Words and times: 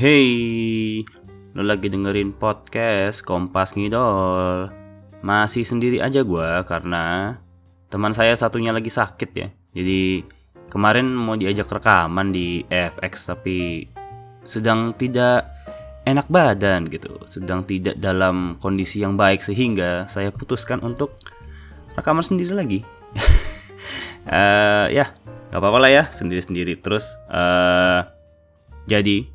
Hey, 0.00 1.04
lo 1.52 1.60
lagi 1.60 1.92
dengerin 1.92 2.32
podcast 2.32 3.20
Kompas 3.20 3.76
Ngidol. 3.76 4.72
Masih 5.20 5.60
sendiri 5.60 6.00
aja 6.00 6.24
gua 6.24 6.64
karena 6.64 7.36
teman 7.92 8.16
saya 8.16 8.32
satunya 8.32 8.72
lagi 8.72 8.88
sakit 8.88 9.30
ya. 9.36 9.52
Jadi 9.76 10.24
kemarin 10.72 11.04
mau 11.12 11.36
diajak 11.36 11.68
rekaman 11.68 12.32
di 12.32 12.64
FX 12.72 13.28
tapi 13.28 13.84
sedang 14.48 14.96
tidak 14.96 15.52
enak 16.08 16.32
badan 16.32 16.88
gitu, 16.88 17.20
sedang 17.28 17.68
tidak 17.68 18.00
dalam 18.00 18.56
kondisi 18.56 19.04
yang 19.04 19.20
baik 19.20 19.44
sehingga 19.44 20.08
saya 20.08 20.32
putuskan 20.32 20.80
untuk 20.80 21.20
rekaman 21.92 22.24
sendiri 22.24 22.56
lagi. 22.56 22.80
Uh, 24.26 24.86
ya, 24.98 25.14
nggak 25.50 25.60
apa-apa 25.60 25.78
lah 25.82 25.90
ya, 25.90 26.04
sendiri-sendiri. 26.10 26.78
Terus 26.78 27.06
uh, 27.30 28.06
jadi 28.86 29.26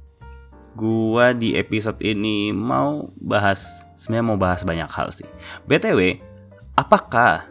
gua 0.75 1.31
di 1.31 1.55
episode 1.55 1.99
ini 2.03 2.51
mau 2.51 3.09
bahas 3.15 3.85
sebenarnya 3.95 4.25
mau 4.27 4.39
bahas 4.39 4.61
banyak 4.67 4.89
hal 4.91 5.07
sih. 5.11 5.27
BTW, 5.65 6.19
apakah 6.75 7.47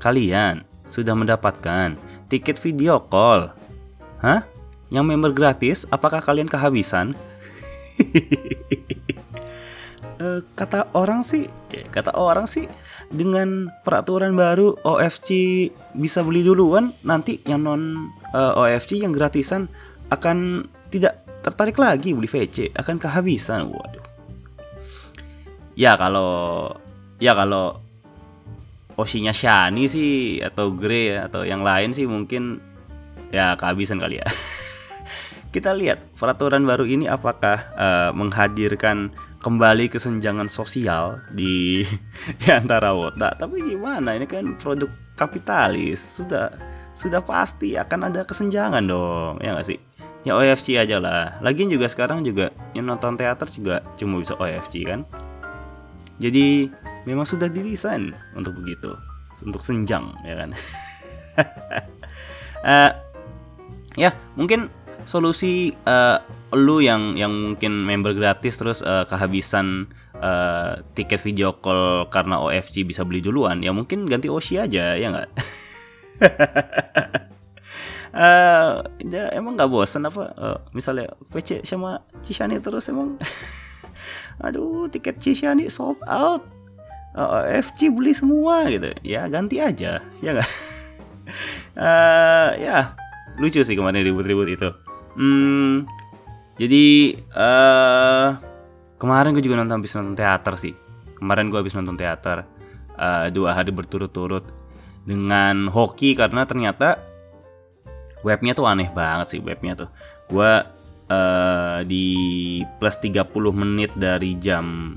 kalian 0.00 0.64
sudah 0.88 1.14
mendapatkan 1.14 1.94
tiket 2.26 2.56
video 2.58 2.98
call? 2.98 3.52
Hah? 4.24 4.48
Yang 4.92 5.04
member 5.08 5.32
gratis, 5.32 5.88
apakah 5.88 6.20
kalian 6.20 6.48
kehabisan? 6.48 7.16
Eh, 10.20 10.40
kata 10.52 10.92
orang 10.92 11.24
sih, 11.24 11.48
kata 11.88 12.12
orang 12.12 12.44
sih 12.44 12.68
dengan 13.08 13.72
peraturan 13.80 14.36
baru 14.36 14.76
OFC 14.84 15.68
bisa 15.96 16.20
beli 16.20 16.44
duluan, 16.44 16.92
nanti 17.00 17.40
yang 17.48 17.64
non 17.64 18.12
uh, 18.36 18.52
eh, 18.52 18.76
OFC 18.76 19.00
yang 19.00 19.16
gratisan 19.16 19.72
akan 20.12 20.68
tidak 20.92 21.24
tertarik 21.40 21.80
lagi 21.80 22.12
beli 22.12 22.28
VC 22.28 22.70
akan 22.76 23.00
kehabisan 23.00 23.72
waduh. 23.72 24.04
Ya 25.72 25.96
kalau 25.96 26.68
ya 27.16 27.32
kalau 27.32 27.80
osinya 29.00 29.32
Shani 29.32 29.88
sih 29.88 30.44
atau 30.44 30.68
Grey 30.76 31.16
atau 31.16 31.48
yang 31.48 31.64
lain 31.64 31.96
sih 31.96 32.04
mungkin 32.04 32.60
ya 33.32 33.56
kehabisan 33.56 33.96
kali 33.96 34.20
ya. 34.20 34.28
Kita 35.54 35.72
lihat 35.72 36.16
peraturan 36.16 36.64
baru 36.64 36.84
ini 36.84 37.08
apakah 37.08 37.72
uh, 37.76 38.10
menghadirkan 38.12 39.12
kembali 39.42 39.90
kesenjangan 39.90 40.46
sosial 40.46 41.18
di, 41.34 41.82
di 42.40 42.48
antara 42.48 42.94
wota. 42.94 43.34
Tapi 43.34 43.58
gimana 43.66 44.14
ini 44.14 44.24
kan 44.30 44.54
produk 44.54 44.88
kapitalis. 45.18 45.98
Sudah 45.98 46.54
sudah 46.94 47.18
pasti 47.24 47.74
akan 47.74 48.12
ada 48.12 48.22
kesenjangan 48.22 48.84
dong 48.86 49.42
ya 49.42 49.58
nggak 49.58 49.66
sih? 49.66 49.78
Ya 50.22 50.38
OFC 50.38 50.78
aja 50.78 51.02
lah. 51.02 51.42
Lagian 51.42 51.66
juga 51.66 51.90
sekarang 51.90 52.22
juga 52.22 52.54
yang 52.78 52.86
nonton 52.86 53.18
teater 53.18 53.50
juga 53.50 53.82
cuma 53.98 54.22
bisa 54.22 54.38
OFC 54.38 54.86
kan? 54.86 55.02
Jadi 56.22 56.70
memang 57.02 57.26
sudah 57.26 57.50
didesain 57.50 58.14
untuk 58.38 58.54
begitu. 58.62 58.94
Untuk 59.42 59.66
senjang 59.66 60.14
ya 60.22 60.34
kan? 60.38 60.50
Uh, 62.62 62.90
ya 64.06 64.14
mungkin 64.38 64.70
solusi 65.02 65.74
uh, 65.82 66.22
lu 66.52 66.84
yang 66.84 67.16
yang 67.16 67.32
mungkin 67.32 67.72
member 67.88 68.12
gratis 68.12 68.60
terus 68.60 68.84
uh, 68.84 69.08
kehabisan 69.08 69.88
uh, 70.20 70.84
tiket 70.92 71.24
video 71.24 71.56
call 71.56 72.06
karena 72.12 72.36
OFC 72.40 72.84
bisa 72.84 73.02
beli 73.08 73.24
duluan 73.24 73.64
ya 73.64 73.72
mungkin 73.72 74.04
ganti 74.04 74.28
OC 74.28 74.68
aja 74.68 74.94
ya 74.94 75.06
nggak? 75.08 75.28
Uh, 78.12 78.84
emang 79.38 79.56
nggak 79.56 79.70
bosan 79.72 80.04
apa 80.04 80.22
uh, 80.36 80.58
misalnya 80.76 81.08
VC 81.32 81.64
sama 81.64 82.04
Cishani 82.20 82.60
terus 82.60 82.92
emang? 82.92 83.16
Aduh 84.44 84.92
tiket 84.92 85.16
Cishani 85.20 85.72
sold 85.72 86.00
out. 86.04 86.44
Uh, 87.12 87.44
eh, 87.44 87.60
FC 87.60 87.92
beli 87.92 88.16
semua 88.16 88.64
gitu 88.72 88.88
ya 89.04 89.28
ganti 89.28 89.60
aja 89.60 90.00
ya 90.24 90.30
nggak? 90.32 90.50
Uh, 91.76 92.48
ya 92.68 92.96
lucu 93.40 93.60
sih 93.64 93.76
kemarin 93.76 94.04
ribut-ribut 94.04 94.48
itu. 94.48 94.68
Hmm, 95.12 95.84
jadi 96.60 97.16
uh, 97.32 98.36
kemarin 99.00 99.32
gue 99.32 99.44
juga 99.44 99.60
nonton 99.60 99.80
habis 99.80 99.94
nonton 99.96 100.16
teater 100.16 100.54
sih. 100.60 100.74
Kemarin 101.16 101.48
gue 101.48 101.58
habis 101.58 101.72
nonton 101.72 101.96
teater. 101.96 102.44
Uh, 102.92 103.32
dua 103.32 103.56
hari 103.56 103.72
berturut-turut 103.72 104.44
dengan 105.08 105.66
hoki 105.72 106.12
karena 106.12 106.44
ternyata 106.44 107.00
webnya 108.20 108.52
tuh 108.52 108.68
aneh 108.68 108.92
banget 108.92 109.36
sih 109.36 109.40
webnya 109.40 109.72
tuh. 109.74 109.88
Gue 110.28 110.52
uh, 111.08 111.78
di 111.88 112.06
plus 112.76 112.96
30 113.00 113.32
menit 113.56 113.90
dari 113.96 114.36
jam 114.36 114.94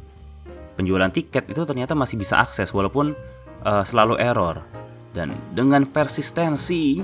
penjualan 0.76 1.10
tiket 1.10 1.48
itu 1.48 1.64
ternyata 1.64 1.96
masih 1.96 2.20
bisa 2.20 2.36
akses 2.36 2.76
walaupun 2.76 3.16
uh, 3.64 3.84
selalu 3.88 4.20
error. 4.20 4.60
Dan 5.16 5.32
dengan 5.56 5.88
persistensi 5.88 7.00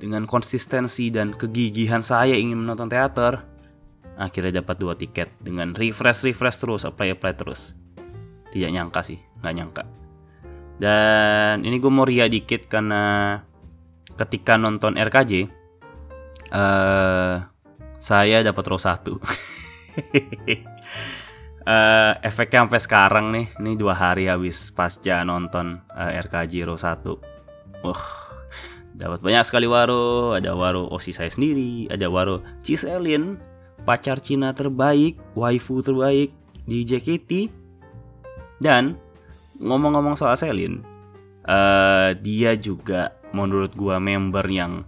dengan 0.00 0.24
konsistensi 0.24 1.12
dan 1.12 1.36
kegigihan 1.36 2.00
saya 2.00 2.32
ingin 2.32 2.56
menonton 2.56 2.88
teater 2.88 3.49
akhirnya 4.20 4.60
dapat 4.60 4.76
dua 4.76 4.92
tiket 4.92 5.32
dengan 5.40 5.72
refresh 5.72 6.28
refresh 6.28 6.60
terus 6.60 6.84
apply 6.84 7.16
apply 7.16 7.32
terus. 7.32 7.72
Tidak 8.52 8.68
nyangka 8.68 9.00
sih 9.00 9.16
nggak 9.40 9.54
nyangka. 9.56 9.82
Dan 10.80 11.64
ini 11.64 11.76
gue 11.76 11.92
mau 11.92 12.04
ria 12.04 12.28
dikit 12.28 12.68
karena 12.68 13.36
ketika 14.16 14.60
nonton 14.60 14.96
RKJ 14.96 15.32
uh, 15.32 15.48
eh, 16.52 17.36
saya 18.00 18.44
dapat 18.44 18.64
row 18.68 18.80
satu. 18.80 19.20
Uh, 21.64 22.12
efeknya 22.28 22.64
sampai 22.64 22.80
sekarang 22.80 23.26
nih 23.32 23.46
ini 23.60 23.76
dua 23.76 23.92
hari 23.92 24.28
habis 24.28 24.72
pasca 24.72 25.20
nonton 25.24 25.84
uh, 25.92 26.12
eh, 26.12 26.20
RKJ 26.24 26.68
row 26.68 26.76
satu. 26.76 27.20
Wah 27.84 28.04
dapat 28.96 29.20
banyak 29.24 29.44
sekali 29.48 29.68
waro. 29.68 30.36
Ada 30.36 30.52
waro 30.56 30.88
osi 30.88 31.12
saya 31.12 31.28
sendiri 31.32 31.88
ada 31.92 32.08
waro 32.08 32.44
Ciselin 32.64 33.40
pacar 33.84 34.20
Cina 34.20 34.52
terbaik 34.54 35.18
waifu 35.34 35.82
terbaik 35.82 36.32
di 36.68 36.84
JKT 36.84 37.48
dan 38.60 38.96
ngomong-ngomong 39.60 40.16
soal 40.16 40.36
Selin 40.36 40.84
uh, 41.48 42.12
dia 42.20 42.56
juga 42.56 43.16
menurut 43.32 43.72
gua 43.76 44.00
member 44.02 44.44
yang 44.50 44.84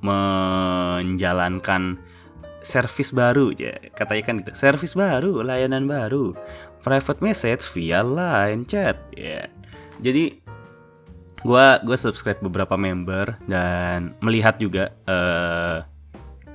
menjalankan 0.00 2.00
service 2.60 3.12
baru 3.12 3.52
ya 3.56 3.76
katakan 3.96 4.40
gitu 4.40 4.52
service 4.56 4.96
baru 4.96 5.44
layanan 5.44 5.88
baru 5.88 6.36
private 6.80 7.20
message 7.20 7.64
via 7.76 8.00
line 8.00 8.64
chat. 8.64 8.96
Ya. 9.14 9.46
Jadi 10.00 10.40
gua 11.44 11.80
gue 11.80 11.96
subscribe 11.96 12.40
beberapa 12.40 12.76
member 12.76 13.36
dan 13.48 14.16
melihat 14.20 14.60
juga 14.60 14.92
uh, 15.08 15.84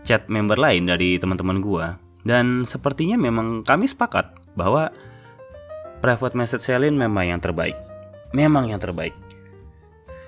chat 0.05 0.29
member 0.29 0.55
lain 0.55 0.88
dari 0.88 1.17
teman-teman 1.17 1.59
gua 1.59 1.97
dan 2.23 2.63
sepertinya 2.63 3.17
memang 3.17 3.66
kami 3.66 3.89
sepakat 3.89 4.31
bahwa 4.53 4.93
private 5.99 6.38
message 6.38 6.63
selling 6.63 6.95
memang 6.95 7.35
yang 7.35 7.41
terbaik 7.41 7.75
memang 8.31 8.69
yang 8.69 8.79
terbaik 8.79 9.11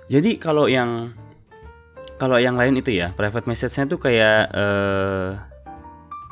jadi 0.08 0.40
kalau 0.40 0.72
yang 0.72 1.14
kalau 2.18 2.42
yang 2.42 2.58
lain 2.58 2.80
itu 2.80 2.98
ya 2.98 3.14
private 3.14 3.46
message-nya 3.46 3.86
tuh 3.86 4.00
kayak 4.02 4.50
uh, 4.56 5.38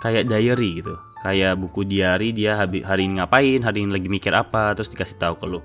kayak 0.01 0.25
diary 0.25 0.81
gitu. 0.81 0.95
Kayak 1.21 1.57
buku 1.57 1.83
diary 1.89 2.29
dia 2.31 2.57
hari 2.59 3.09
ini 3.09 3.17
ngapain, 3.17 3.59
hari 3.65 3.81
ini 3.81 3.91
lagi 3.91 4.09
mikir 4.09 4.29
apa, 4.33 4.77
terus 4.77 4.93
dikasih 4.93 5.17
tahu 5.17 5.35
ke 5.41 5.45
lu. 5.49 5.59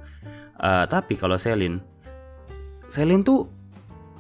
Uh, 0.60 0.84
tapi 0.88 1.16
kalau 1.16 1.41
Selin 1.41 1.80
Selin 2.92 3.24
tuh 3.24 3.48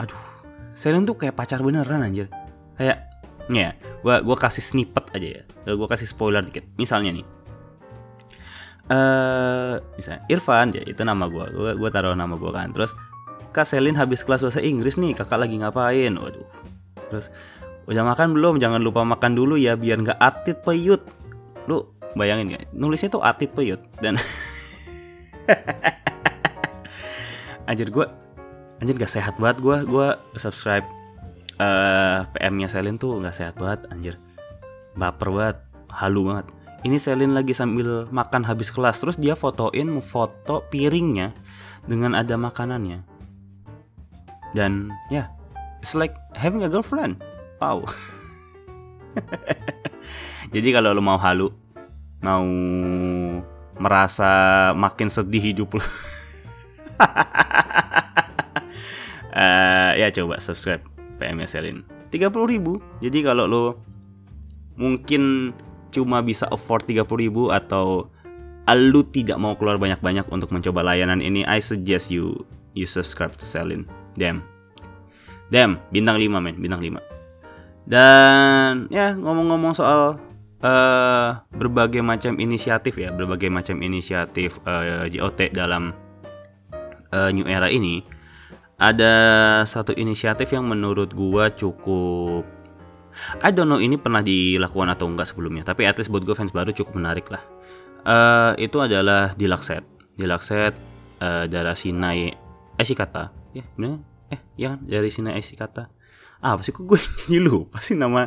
aduh, 0.00 0.24
Selin 0.72 1.04
tuh 1.04 1.18
kayak 1.18 1.36
pacar 1.36 1.60
beneran 1.60 2.00
anjir. 2.00 2.30
Kayak 2.78 3.09
ya, 3.52 3.74
gua 4.04 4.22
gua 4.22 4.36
kasih 4.38 4.62
snippet 4.62 5.10
aja 5.14 5.28
ya. 5.40 5.42
Gua 5.74 5.88
kasih 5.90 6.06
spoiler 6.06 6.42
dikit. 6.44 6.66
Misalnya 6.78 7.14
nih. 7.14 7.26
Eh, 8.90 8.96
uh, 8.96 9.74
misalnya 9.94 10.26
Irfan 10.26 10.74
ya 10.74 10.82
itu 10.82 11.02
nama 11.02 11.30
gua. 11.30 11.50
Gua, 11.50 11.70
gua 11.78 11.90
taruh 11.90 12.14
nama 12.14 12.34
gua 12.34 12.54
kan. 12.54 12.74
Terus 12.74 12.94
Kak 13.50 13.66
Selin 13.66 13.98
habis 13.98 14.22
kelas 14.22 14.46
bahasa 14.46 14.62
Inggris 14.62 14.94
nih, 14.94 15.18
kakak 15.18 15.42
lagi 15.42 15.58
ngapain? 15.58 16.14
Waduh. 16.14 16.46
Terus, 17.10 17.34
udah 17.90 18.06
makan 18.06 18.38
belum? 18.38 18.62
Jangan 18.62 18.78
lupa 18.78 19.02
makan 19.02 19.34
dulu 19.34 19.58
ya, 19.58 19.74
biar 19.74 19.98
nggak 19.98 20.22
atit 20.22 20.62
peyut. 20.62 21.02
Lu 21.66 21.90
bayangin 22.14 22.54
ya, 22.54 22.62
nulisnya 22.70 23.10
tuh 23.10 23.26
atit 23.26 23.50
peyut. 23.50 23.82
Dan 23.98 24.14
anjir 27.70 27.90
gue, 27.90 28.06
anjir 28.78 28.94
gak 28.98 29.10
sehat 29.10 29.34
banget 29.38 29.62
gue, 29.62 29.76
gue 29.86 30.08
subscribe 30.38 30.86
uh, 31.60 32.24
eh, 32.24 32.32
PM-nya 32.32 32.72
Selin 32.72 32.96
tuh 32.96 33.20
gak 33.20 33.36
sehat 33.36 33.60
banget, 33.60 33.84
anjir. 33.92 34.16
Baper 34.96 35.28
banget, 35.28 35.60
halu 35.92 36.32
banget. 36.32 36.48
Ini 36.80 36.96
Selin 36.96 37.36
lagi 37.36 37.52
sambil 37.52 38.08
makan 38.08 38.48
habis 38.48 38.72
kelas, 38.72 38.96
terus 38.96 39.20
dia 39.20 39.36
fotoin 39.36 40.00
foto 40.00 40.64
piringnya 40.72 41.36
dengan 41.84 42.16
ada 42.16 42.40
makanannya 42.40 43.10
dan 44.54 44.90
ya 45.10 45.24
yeah, 45.24 45.26
it's 45.78 45.94
like 45.94 46.14
having 46.34 46.62
a 46.66 46.68
girlfriend 46.68 47.16
wow 47.62 47.82
jadi 50.54 50.68
kalau 50.74 50.94
lo 50.94 51.02
mau 51.02 51.18
halu 51.18 51.50
mau 52.20 52.46
merasa 53.80 54.28
makin 54.74 55.08
sedih 55.08 55.54
hidup 55.54 55.78
lo 55.78 55.80
uh, 55.80 55.86
ya 60.00 60.10
coba 60.10 60.42
subscribe 60.42 60.82
PMS 61.20 61.52
Selin 61.52 61.84
30 62.08 62.32
ribu 62.48 62.80
jadi 63.04 63.20
kalau 63.20 63.44
lo 63.44 63.64
mungkin 64.80 65.52
cuma 65.92 66.24
bisa 66.24 66.48
afford 66.48 66.88
30 66.88 67.04
ribu 67.20 67.52
atau 67.52 68.08
lu 68.78 69.02
tidak 69.02 69.38
mau 69.40 69.58
keluar 69.58 69.80
banyak-banyak 69.80 70.30
untuk 70.30 70.54
mencoba 70.54 70.86
layanan 70.86 71.18
ini, 71.18 71.42
I 71.42 71.58
suggest 71.58 72.12
you 72.12 72.46
you 72.78 72.86
subscribe 72.86 73.34
to 73.40 73.46
Selin. 73.48 73.88
Damn. 74.14 74.46
Damn, 75.50 75.82
bintang 75.90 76.22
5 76.22 76.38
men, 76.38 76.54
bintang 76.62 76.78
5. 76.78 77.02
Dan 77.90 78.86
ya 78.86 79.18
ngomong-ngomong 79.18 79.74
soal 79.74 80.22
uh, 80.62 81.30
berbagai 81.50 81.98
macam 82.06 82.38
inisiatif 82.38 83.02
ya, 83.02 83.10
berbagai 83.10 83.50
macam 83.50 83.82
inisiatif 83.82 84.62
uh, 84.62 85.02
eh, 85.02 85.18
JOT 85.18 85.50
dalam 85.50 85.90
uh, 87.10 87.30
new 87.34 87.50
era 87.50 87.66
ini, 87.66 88.06
ada 88.80 89.14
satu 89.68 89.92
inisiatif 89.92 90.56
yang 90.56 90.64
menurut 90.64 91.12
gua 91.12 91.52
cukup 91.52 92.48
I 93.44 93.52
don't 93.52 93.68
know 93.68 93.82
ini 93.82 94.00
pernah 94.00 94.24
dilakukan 94.24 94.88
atau 94.96 95.06
enggak 95.10 95.28
sebelumnya, 95.28 95.66
tapi 95.66 95.84
at 95.84 95.98
least 95.98 96.08
buat 96.08 96.24
gue 96.24 96.32
fans 96.32 96.54
baru 96.54 96.72
cukup 96.72 96.96
menarik 96.96 97.28
lah. 97.28 97.42
Uh, 98.00 98.52
itu 98.56 98.80
adalah 98.80 99.36
Dilakset. 99.36 99.84
Dilakset 100.16 100.72
uh, 101.20 101.44
dari 101.44 101.74
Sinai 101.76 102.32
Esikata. 102.80 103.28
Ya, 103.52 103.66
bener? 103.76 104.00
Eh, 104.32 104.40
ya 104.56 104.76
kan? 104.76 104.80
Dari 104.88 105.10
Sinai 105.12 105.36
Esikata. 105.36 105.92
Ah, 106.40 106.56
apa 106.56 106.64
sih 106.64 106.72
kok 106.72 106.88
gue 106.88 106.96
jadi 107.28 107.44
lupa 107.44 107.84
sih 107.84 107.98
nama 107.98 108.24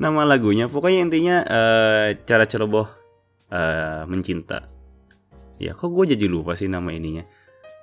nama 0.00 0.26
lagunya. 0.26 0.66
Pokoknya 0.66 1.06
intinya 1.06 1.36
uh, 1.46 2.06
cara 2.26 2.44
ceroboh 2.48 2.90
uh, 3.54 4.02
mencinta. 4.10 4.66
Ya, 5.62 5.78
kok 5.78 5.94
gue 5.94 6.18
jadi 6.18 6.26
lupa 6.26 6.58
sih 6.58 6.66
nama 6.66 6.90
ininya. 6.90 7.22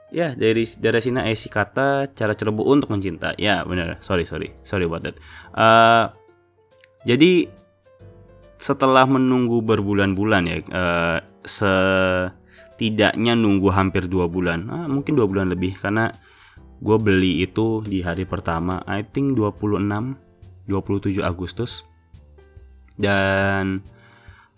Ya, 0.10 0.34
dari 0.34 0.66
sini 0.66 1.22
esi 1.30 1.54
kata 1.54 2.10
cara 2.18 2.34
ceroboh 2.34 2.66
untuk 2.66 2.90
mencinta. 2.90 3.38
Ya, 3.38 3.62
benar. 3.62 4.02
Sorry, 4.02 4.26
sorry. 4.26 4.58
Sorry 4.66 4.90
about 4.90 5.06
that. 5.06 5.16
Uh, 5.54 6.10
jadi 7.06 7.46
setelah 8.58 9.06
menunggu 9.06 9.62
berbulan-bulan 9.62 10.44
ya, 10.50 10.58
uh, 10.74 11.18
setidaknya 11.46 13.38
nunggu 13.38 13.70
hampir 13.72 14.10
dua 14.10 14.28
bulan, 14.28 14.68
ah, 14.68 14.90
mungkin 14.90 15.16
dua 15.16 15.30
bulan 15.30 15.48
lebih 15.48 15.80
karena 15.80 16.12
gue 16.84 16.98
beli 17.00 17.46
itu 17.46 17.80
di 17.88 18.04
hari 18.04 18.28
pertama, 18.28 18.84
I 18.84 19.08
think 19.08 19.40
26, 19.40 20.20
27 20.68 21.24
Agustus 21.24 21.88
dan 23.00 23.80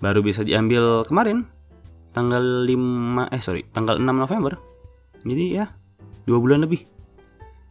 baru 0.02 0.26
bisa 0.26 0.42
diambil 0.42 1.06
kemarin 1.06 1.46
tanggal 2.12 2.66
5 2.66 3.30
eh 3.32 3.40
sorry 3.40 3.62
tanggal 3.70 4.02
6 4.02 4.04
November 4.04 4.58
jadi 5.22 5.46
ya 5.54 5.66
dua 6.26 6.38
bulan 6.42 6.66
lebih 6.66 6.86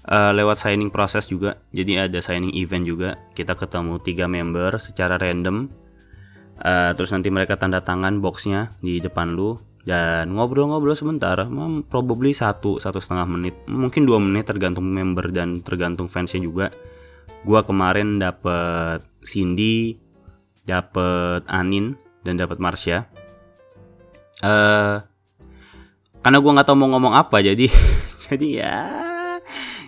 uh, 0.08 0.32
lewat 0.32 0.56
signing 0.56 0.88
proses 0.88 1.28
juga. 1.28 1.60
Jadi 1.74 1.98
ada 2.00 2.18
signing 2.22 2.54
event 2.56 2.84
juga. 2.86 3.10
Kita 3.36 3.58
ketemu 3.58 4.00
tiga 4.00 4.30
member 4.30 4.78
secara 4.80 5.20
random. 5.20 5.68
Uh, 6.60 6.92
terus 6.92 7.08
nanti 7.16 7.32
mereka 7.32 7.56
tanda 7.56 7.80
tangan 7.80 8.20
boxnya 8.20 8.68
di 8.84 9.00
depan 9.00 9.32
lu 9.32 9.56
dan 9.80 10.36
ngobrol-ngobrol 10.36 10.92
sebentar, 10.92 11.40
hmm, 11.40 11.88
probably 11.88 12.36
satu 12.36 12.76
satu 12.76 13.00
setengah 13.00 13.24
menit, 13.24 13.56
mungkin 13.64 14.04
dua 14.04 14.20
menit 14.20 14.44
tergantung 14.44 14.84
member 14.84 15.32
dan 15.32 15.64
tergantung 15.64 16.04
fansnya 16.04 16.44
juga. 16.44 16.68
Gua 17.48 17.64
kemarin 17.64 18.20
dapet 18.20 19.00
Cindy, 19.24 19.96
dapet 20.68 21.48
Anin 21.48 21.96
dan 22.20 22.36
dapet 22.36 22.60
Marsha. 22.60 23.08
Uh, 24.44 25.00
karena 26.20 26.38
gue 26.40 26.52
nggak 26.52 26.66
tahu 26.68 26.76
mau 26.76 26.88
ngomong 26.96 27.16
apa 27.16 27.40
jadi 27.40 27.66
jadi 28.28 28.48
ya 28.48 28.76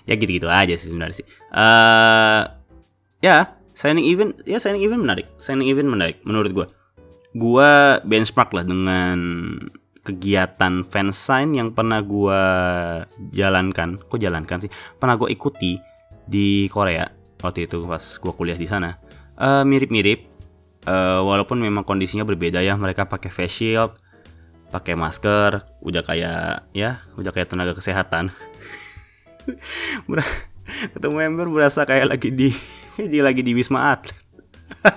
ya 0.07 0.15
gitu-gitu 0.19 0.49
aja 0.51 0.75
sih 0.75 0.91
sebenarnya 0.91 1.17
sih. 1.23 1.27
Uh, 1.53 2.43
ya 3.23 3.55
signing 3.73 4.07
event 4.11 4.33
ya 4.45 4.59
signing 4.59 4.83
event 4.83 5.03
menarik, 5.03 5.27
signing 5.39 5.71
event 5.71 5.89
menarik 5.89 6.19
menurut 6.27 6.51
gue. 6.51 6.67
Gue 7.33 7.71
benchmark 8.05 8.53
lah 8.53 8.65
dengan 8.67 9.19
kegiatan 10.03 10.83
fansign 10.83 11.55
yang 11.55 11.71
pernah 11.73 12.03
gue 12.03 12.43
jalankan, 13.33 14.03
kok 14.03 14.19
jalankan 14.19 14.67
sih? 14.67 14.71
Pernah 14.99 15.15
gue 15.17 15.31
ikuti 15.31 15.79
di 16.27 16.67
Korea 16.69 17.07
waktu 17.43 17.67
itu 17.71 17.87
pas 17.87 18.03
gue 18.03 18.33
kuliah 18.35 18.59
di 18.59 18.67
sana. 18.67 18.99
Uh, 19.39 19.65
mirip-mirip, 19.65 20.29
uh, 20.87 21.25
walaupun 21.25 21.59
memang 21.59 21.87
kondisinya 21.87 22.27
berbeda 22.27 22.61
ya. 22.61 22.77
Mereka 22.77 23.09
pakai 23.09 23.31
face 23.33 23.63
shield, 23.63 23.97
pakai 24.73 24.97
masker, 24.97 25.61
udah 25.85 26.01
kayak 26.01 26.65
ya, 26.73 27.05
udah 27.21 27.29
kayak 27.29 27.53
tenaga 27.53 27.77
kesehatan. 27.77 28.33
ketemu 30.97 31.15
member 31.29 31.47
berasa 31.51 31.85
kayak 31.85 32.17
lagi 32.17 32.31
di 32.33 32.49
di 33.13 33.19
lagi 33.21 33.45
di 33.45 33.53
wisma 33.53 33.93
atlet. 33.93 34.17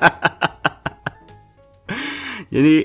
Jadi 2.56 2.76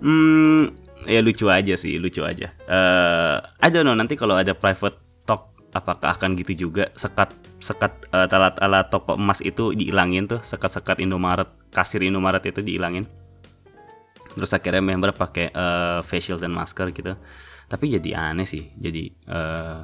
hmm, 0.00 0.62
ya 1.04 1.20
lucu 1.20 1.46
aja 1.52 1.74
sih 1.76 2.00
lucu 2.00 2.24
aja. 2.24 2.48
Uh, 2.64 3.44
I 3.60 3.68
don't 3.68 3.84
know 3.84 3.92
nanti 3.92 4.16
kalau 4.16 4.38
ada 4.38 4.56
private 4.56 4.96
talk 5.28 5.52
apakah 5.76 6.16
akan 6.16 6.38
gitu 6.40 6.70
juga? 6.70 6.88
Sekat 6.96 7.34
sekat 7.60 7.92
uh, 8.14 8.24
alat-alat 8.24 8.88
toko 8.88 9.20
emas 9.20 9.44
itu 9.44 9.76
dihilangin 9.76 10.24
tuh 10.30 10.40
sekat-sekat 10.40 11.04
Indomaret 11.04 11.50
kasir 11.74 12.00
Indomaret 12.00 12.40
itu 12.48 12.64
dihilangin 12.64 13.04
terus 14.38 14.54
akhirnya 14.54 14.80
member 14.80 15.10
pakai 15.10 15.50
uh, 15.50 16.00
facial 16.06 16.38
dan 16.38 16.54
masker 16.54 16.94
gitu. 16.94 17.18
Tapi 17.68 17.84
jadi 17.92 18.32
aneh 18.32 18.48
sih 18.48 18.70
jadi 18.78 19.12
uh, 19.28 19.82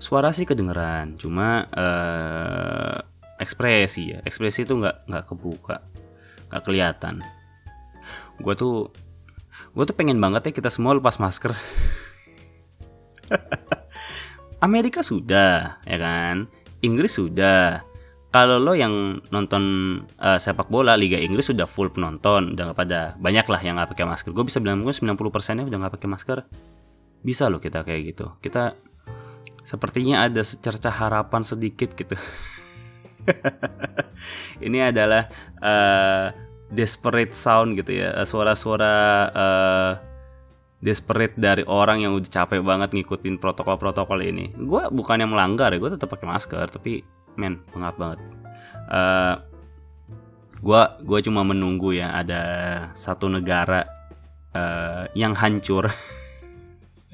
suara 0.00 0.32
sih 0.32 0.48
kedengeran. 0.48 1.20
Cuma 1.20 1.68
uh, 1.70 2.96
ekspresi 3.36 4.16
ya. 4.16 4.18
Ekspresi 4.24 4.64
itu 4.64 4.74
nggak 4.80 5.06
nggak 5.06 5.24
kebuka 5.28 5.76
nggak 6.50 6.62
kelihatan. 6.66 7.22
Gue 8.42 8.54
tuh 8.58 8.90
gue 9.70 9.84
tuh 9.86 9.94
pengen 9.94 10.18
banget 10.18 10.50
ya 10.50 10.52
kita 10.56 10.72
semua 10.72 10.98
lepas 10.98 11.20
masker. 11.22 11.54
Amerika 14.66 15.00
sudah 15.04 15.78
ya 15.86 15.98
kan? 16.00 16.50
Inggris 16.80 17.20
sudah 17.20 17.84
kalau 18.30 18.62
lo 18.62 18.78
yang 18.78 19.18
nonton 19.34 19.62
uh, 20.22 20.38
sepak 20.38 20.70
bola 20.70 20.94
Liga 20.94 21.18
Inggris 21.18 21.50
sudah 21.50 21.66
full 21.66 21.90
penonton 21.90 22.54
udah 22.54 22.74
pada 22.74 23.18
banyak 23.18 23.46
lah 23.46 23.60
yang 23.62 23.74
nggak 23.78 23.90
pakai 23.94 24.06
masker 24.06 24.30
gue 24.30 24.44
bisa 24.46 24.62
bilang 24.62 24.86
gue 24.86 24.94
90% 24.94 25.18
nya 25.58 25.64
udah 25.66 25.78
nggak 25.82 25.94
pakai 25.98 26.08
masker 26.08 26.38
bisa 27.20 27.50
lo 27.50 27.58
kita 27.58 27.82
kayak 27.82 28.14
gitu 28.14 28.30
kita 28.38 28.78
Sepertinya 29.70 30.26
ada 30.26 30.42
secercah 30.42 30.90
harapan 30.90 31.46
sedikit 31.46 31.94
gitu. 31.94 32.18
Ini 34.66 34.90
adalah 34.90 35.30
uh, 35.62 36.34
desperate 36.72 37.36
sound 37.36 37.78
gitu 37.78 38.02
ya, 38.02 38.18
suara-suara 38.26 38.94
uh, 39.30 39.92
desperate 40.82 41.38
dari 41.38 41.62
orang 41.70 42.02
yang 42.02 42.18
udah 42.18 42.26
capek 42.26 42.66
banget 42.66 42.98
ngikutin 42.98 43.38
protokol-protokol 43.38 44.24
ini. 44.24 44.50
Gue 44.58 44.90
yang 44.90 45.30
melanggar 45.30 45.70
ya, 45.70 45.78
gue 45.78 45.94
tetap 45.94 46.08
pakai 46.08 46.26
masker, 46.26 46.66
tapi 46.66 47.04
men 47.36 47.60
pengap 47.70 47.94
banget. 48.00 48.18
Uh, 48.90 49.38
gue 50.60 50.82
gue 51.06 51.18
cuma 51.24 51.46
menunggu 51.46 51.96
ya 51.96 52.12
ada 52.12 52.42
satu 52.92 53.32
negara 53.32 53.86
uh, 54.52 55.08
yang 55.16 55.32
hancur 55.32 55.88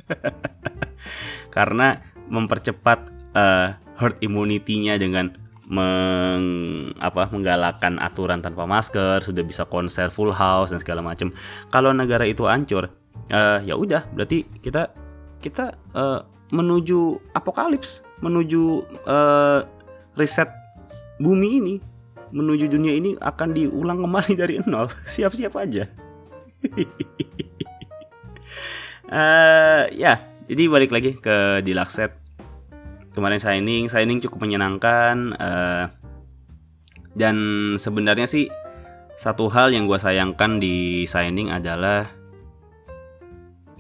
karena 1.57 2.03
mempercepat 2.27 2.99
uh, 3.39 3.79
herd 3.97 4.19
immunity-nya 4.21 4.99
dengan 4.99 5.33
meng, 5.67 6.45
apa 7.03 7.27
menggalakkan 7.31 7.99
aturan 7.99 8.39
tanpa 8.39 8.69
masker, 8.69 9.23
sudah 9.23 9.43
bisa 9.43 9.67
konser 9.67 10.11
full 10.15 10.31
house 10.31 10.71
dan 10.71 10.79
segala 10.79 11.03
macam. 11.03 11.35
Kalau 11.71 11.91
negara 11.91 12.23
itu 12.23 12.47
hancur, 12.47 12.91
uh, 13.35 13.59
ya 13.63 13.75
udah 13.75 14.07
berarti 14.15 14.47
kita 14.63 14.91
kita 15.43 15.75
uh, 15.95 16.23
menuju 16.55 17.19
apokalips, 17.35 18.07
menuju 18.23 18.87
uh, 19.07 19.67
riset 20.17 20.51
bumi 21.21 21.49
ini, 21.61 21.75
menuju 22.33 22.67
dunia 22.73 22.97
ini 22.97 23.15
akan 23.21 23.55
diulang 23.55 24.03
kembali 24.03 24.33
dari 24.35 24.59
nol. 24.65 24.91
Siap-siap 25.15 25.55
aja. 25.57 25.85
uh, 29.13 29.83
ya, 30.03 30.25
jadi 30.49 30.63
balik 30.67 30.91
lagi 30.91 31.15
ke 31.17 31.63
Dilakset. 31.63 32.13
Kemarin 33.17 33.41
signing, 33.41 33.89
signing 33.89 34.21
cukup 34.21 34.45
menyenangkan. 34.45 35.33
Uh, 35.41 35.89
dan 37.17 37.37
sebenarnya 37.81 38.29
sih 38.29 38.53
satu 39.17 39.49
hal 39.49 39.73
yang 39.73 39.89
gue 39.89 39.97
sayangkan 39.97 40.61
di 40.61 41.09
signing 41.09 41.49
adalah 41.49 42.05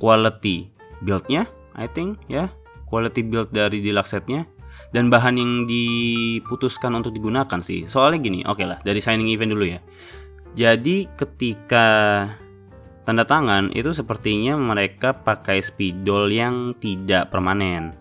quality 0.00 0.72
buildnya, 1.04 1.44
I 1.76 1.84
think 1.92 2.16
ya, 2.32 2.48
quality 2.88 3.20
build 3.20 3.52
dari 3.52 3.84
Dilaksetnya. 3.84 4.48
Dan 4.94 5.10
bahan 5.10 5.34
yang 5.38 5.52
diputuskan 5.66 6.94
untuk 6.94 7.14
digunakan 7.14 7.58
sih. 7.62 7.86
Soalnya 7.86 8.18
gini, 8.22 8.40
oke 8.46 8.62
okay 8.62 8.66
lah 8.66 8.78
dari 8.82 9.00
signing 9.02 9.30
event 9.30 9.52
dulu 9.54 9.66
ya. 9.66 9.80
Jadi 10.56 11.10
ketika 11.14 11.86
tanda 13.04 13.22
tangan 13.28 13.70
itu 13.76 13.92
sepertinya 13.92 14.56
mereka 14.56 15.14
pakai 15.14 15.60
spidol 15.62 16.32
yang 16.32 16.74
tidak 16.78 17.30
permanen. 17.30 17.94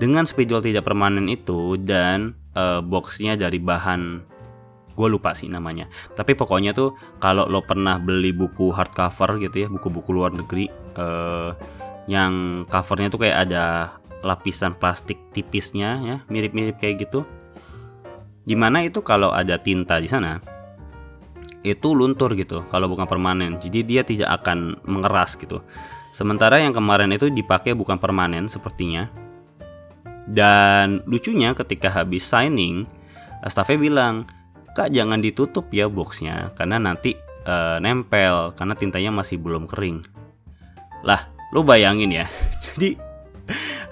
Dengan 0.00 0.24
spidol 0.24 0.64
tidak 0.64 0.88
permanen 0.88 1.28
itu 1.28 1.76
dan 1.76 2.34
uh, 2.56 2.80
boxnya 2.80 3.36
dari 3.36 3.60
bahan 3.60 4.30
gue 4.90 5.08
lupa 5.08 5.32
sih 5.32 5.48
namanya 5.48 5.88
tapi 6.12 6.36
pokoknya 6.36 6.76
tuh 6.76 6.92
kalau 7.22 7.48
lo 7.48 7.64
pernah 7.64 7.96
beli 7.96 8.36
buku 8.36 8.68
hardcover 8.68 9.40
gitu 9.40 9.64
ya 9.64 9.68
buku-buku 9.72 10.12
luar 10.12 10.34
negeri 10.34 10.68
uh, 11.00 11.56
yang 12.04 12.66
covernya 12.68 13.08
tuh 13.08 13.24
kayak 13.24 13.48
ada 13.48 13.96
lapisan 14.20 14.76
plastik 14.76 15.16
tipisnya 15.32 16.00
ya 16.00 16.16
mirip-mirip 16.28 16.76
kayak 16.76 17.08
gitu. 17.08 17.24
Di 18.44 18.56
mana 18.56 18.84
itu 18.84 19.04
kalau 19.04 19.30
ada 19.30 19.60
tinta 19.60 20.00
di 20.00 20.08
sana 20.08 20.40
itu 21.60 21.92
luntur 21.92 22.32
gitu 22.36 22.64
kalau 22.72 22.88
bukan 22.88 23.04
permanen. 23.04 23.60
Jadi 23.60 23.84
dia 23.84 24.02
tidak 24.04 24.42
akan 24.42 24.80
mengeras 24.88 25.36
gitu. 25.36 25.60
Sementara 26.10 26.58
yang 26.58 26.74
kemarin 26.74 27.12
itu 27.14 27.30
dipakai 27.30 27.76
bukan 27.76 28.00
permanen 28.00 28.50
sepertinya. 28.50 29.06
Dan 30.30 31.02
lucunya 31.06 31.52
ketika 31.54 31.90
habis 31.90 32.22
signing 32.22 32.86
staffnya 33.48 33.78
bilang 33.80 34.28
kak 34.76 34.92
jangan 34.92 35.18
ditutup 35.18 35.66
ya 35.72 35.88
boxnya 35.88 36.52
karena 36.54 36.76
nanti 36.78 37.16
uh, 37.48 37.80
nempel 37.80 38.52
karena 38.54 38.74
tintanya 38.76 39.10
masih 39.14 39.40
belum 39.40 39.66
kering. 39.70 40.04
Lah 41.04 41.30
lo 41.54 41.64
bayangin 41.64 42.12
ya. 42.12 42.26
Jadi 42.64 42.96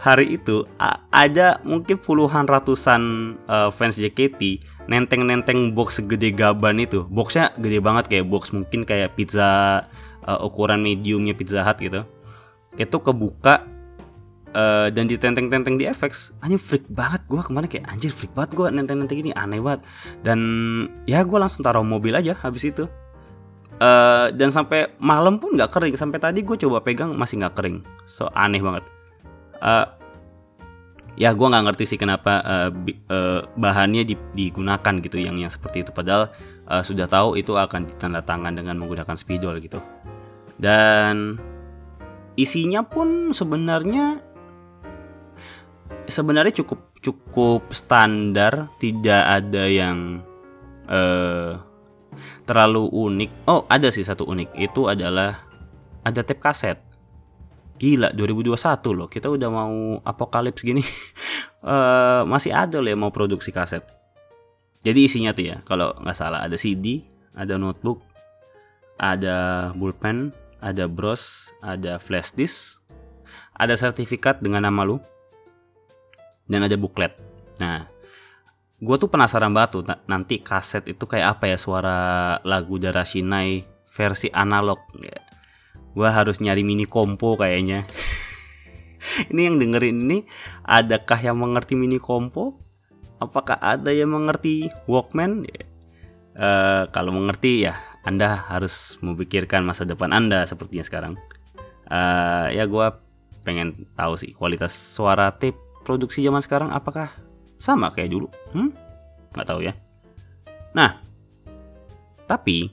hari 0.09 0.41
itu 0.41 0.65
ada 1.13 1.61
mungkin 1.69 2.01
puluhan 2.01 2.49
ratusan 2.49 3.35
uh, 3.45 3.69
fans 3.69 4.01
JKT 4.01 4.65
nenteng-nenteng 4.89 5.77
box 5.77 6.01
segede 6.01 6.33
gaban 6.33 6.81
itu. 6.81 7.05
Boxnya 7.13 7.53
gede 7.61 7.85
banget 7.85 8.09
kayak 8.09 8.25
box 8.25 8.57
mungkin 8.57 8.89
kayak 8.89 9.13
pizza 9.13 9.85
uh, 10.25 10.41
ukuran 10.41 10.81
mediumnya 10.81 11.37
Pizza 11.37 11.61
Hut 11.61 11.77
gitu. 11.77 12.01
Itu 12.81 12.97
kebuka 13.05 13.69
uh, 14.57 14.89
dan 14.89 15.05
ditenteng-tenteng 15.05 15.77
di 15.77 15.85
FX. 15.85 16.33
Anjir 16.41 16.57
freak 16.57 16.89
banget 16.89 17.29
gue 17.29 17.41
ke 17.45 17.53
mana 17.53 17.69
kayak 17.69 17.85
anjir 17.93 18.09
freak 18.09 18.33
banget 18.33 18.57
gue 18.57 18.67
nenteng-nenteng 18.73 19.21
ini 19.21 19.37
aneh 19.37 19.61
banget. 19.61 19.85
Dan 20.25 20.41
ya 21.05 21.21
gue 21.21 21.37
langsung 21.37 21.61
taruh 21.61 21.85
mobil 21.85 22.17
aja 22.17 22.33
habis 22.41 22.65
itu. 22.65 22.89
Uh, 23.79 24.35
dan 24.35 24.51
sampai 24.51 24.91
malam 24.99 25.39
pun 25.39 25.55
nggak 25.55 25.71
kering 25.71 25.95
sampai 25.95 26.19
tadi 26.19 26.43
gue 26.43 26.57
coba 26.67 26.83
pegang 26.83 27.15
masih 27.15 27.39
nggak 27.39 27.55
kering 27.55 27.87
so 28.11 28.27
aneh 28.35 28.59
banget 28.59 28.83
uh, 29.63 29.87
ya 31.19 31.35
gue 31.35 31.47
nggak 31.51 31.65
ngerti 31.67 31.85
sih 31.85 31.99
kenapa 31.99 32.39
uh, 32.47 32.71
uh, 33.11 33.43
bahannya 33.59 34.07
digunakan 34.39 34.95
gitu 35.03 35.19
yang 35.19 35.35
yang 35.35 35.51
seperti 35.51 35.83
itu. 35.83 35.91
Padahal 35.91 36.31
uh, 36.71 36.83
sudah 36.87 37.11
tahu 37.11 37.35
itu 37.35 37.59
akan 37.59 37.91
ditandatangan 37.91 38.55
dengan 38.55 38.79
menggunakan 38.79 39.19
spidol 39.19 39.59
gitu. 39.59 39.83
Dan 40.55 41.35
isinya 42.39 42.87
pun 42.87 43.35
sebenarnya 43.35 44.23
sebenarnya 46.07 46.63
cukup 46.63 46.95
cukup 47.03 47.75
standar 47.75 48.71
tidak 48.79 49.23
ada 49.27 49.65
yang 49.67 50.23
uh, 50.87 51.59
terlalu 52.47 52.87
unik. 52.95 53.31
Oh 53.51 53.67
ada 53.67 53.91
sih 53.91 54.07
satu 54.07 54.23
unik. 54.23 54.55
Itu 54.55 54.87
adalah 54.87 55.43
ada 56.07 56.23
tape 56.23 56.39
kaset 56.39 56.88
Gila 57.79 58.11
2021 58.13 58.99
loh. 58.99 59.07
Kita 59.07 59.31
udah 59.31 59.49
mau 59.49 60.03
apokalips 60.03 60.67
gini. 60.67 60.83
Uh, 61.63 62.27
Masih 62.33 62.51
ada 62.51 62.83
loh 62.83 62.91
yang 62.91 63.01
mau 63.01 63.15
produksi 63.15 63.55
kaset. 63.55 63.87
Jadi 64.83 65.11
isinya 65.11 65.35
tuh 65.35 65.45
ya 65.55 65.57
kalau 65.67 65.91
nggak 65.99 66.15
salah 66.15 66.47
ada 66.47 66.55
CD 66.55 67.03
Ada 67.35 67.59
notebook 67.59 67.99
Ada 68.95 69.71
bullpen 69.75 70.31
Ada 70.63 70.87
bros 70.87 71.51
Ada 71.63 71.99
flash 71.99 72.31
disk 72.35 72.79
Ada 73.59 73.75
sertifikat 73.75 74.39
dengan 74.39 74.71
nama 74.71 74.87
lu 74.87 75.03
Dan 76.47 76.65
ada 76.65 76.79
booklet. 76.79 77.15
Nah 77.59 77.91
gue 78.79 78.95
tuh 78.95 79.11
penasaran 79.11 79.51
banget 79.51 79.71
tuh 79.75 79.83
nanti 80.07 80.39
kaset 80.39 80.87
itu 80.87 81.03
kayak 81.03 81.35
apa 81.35 81.51
ya 81.51 81.59
suara 81.59 81.99
lagu 82.47 82.79
Dara 82.79 83.03
Shinai 83.03 83.67
versi 83.91 84.31
analog 84.31 84.79
gue 85.93 86.09
harus 86.09 86.41
nyari 86.43 86.65
mini 86.67 86.85
kompo 86.85 87.39
kayaknya. 87.39 87.85
Ini 89.31 89.51
yang 89.51 89.57
dengerin 89.59 89.99
ini 90.05 90.19
adakah 90.67 91.19
yang 91.19 91.39
mengerti 91.39 91.75
mini 91.75 91.99
kompo? 91.99 92.59
Apakah 93.19 93.59
ada 93.59 93.91
yang 93.91 94.15
mengerti 94.15 94.71
Walkman? 94.87 95.43
Uh, 96.39 96.87
kalau 96.95 97.11
mengerti 97.11 97.67
ya 97.67 97.75
anda 98.07 98.47
harus 98.47 98.95
memikirkan 99.03 99.67
masa 99.67 99.83
depan 99.83 100.15
anda 100.15 100.47
sepertinya 100.47 100.87
sekarang. 100.87 101.15
Uh, 101.89 102.53
ya 102.55 102.69
gue 102.69 102.87
pengen 103.43 103.89
tahu 103.97 104.15
sih 104.15 104.31
kualitas 104.37 104.71
suara 104.77 105.33
tape 105.35 105.57
produksi 105.83 106.21
zaman 106.21 106.45
sekarang 106.45 106.71
apakah 106.71 107.11
sama 107.59 107.91
kayak 107.91 108.15
dulu? 108.15 108.29
Hmm? 108.55 108.71
Nggak 109.35 109.47
tahu 109.51 109.61
ya. 109.67 109.75
Nah 110.79 111.03
tapi 112.29 112.71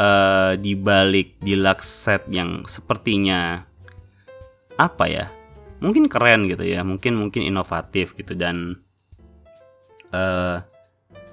uh, 0.00 0.56
di 0.56 0.72
balik 0.72 1.36
deluxe 1.44 2.08
set 2.08 2.24
yang 2.32 2.64
sepertinya 2.64 3.60
apa 4.80 5.04
ya? 5.04 5.26
Mungkin 5.84 6.08
keren 6.08 6.48
gitu 6.48 6.64
ya 6.64 6.84
mungkin 6.84 7.16
mungkin 7.16 7.44
inovatif 7.44 8.16
gitu 8.16 8.32
dan 8.36 8.80
uh, 10.12 10.60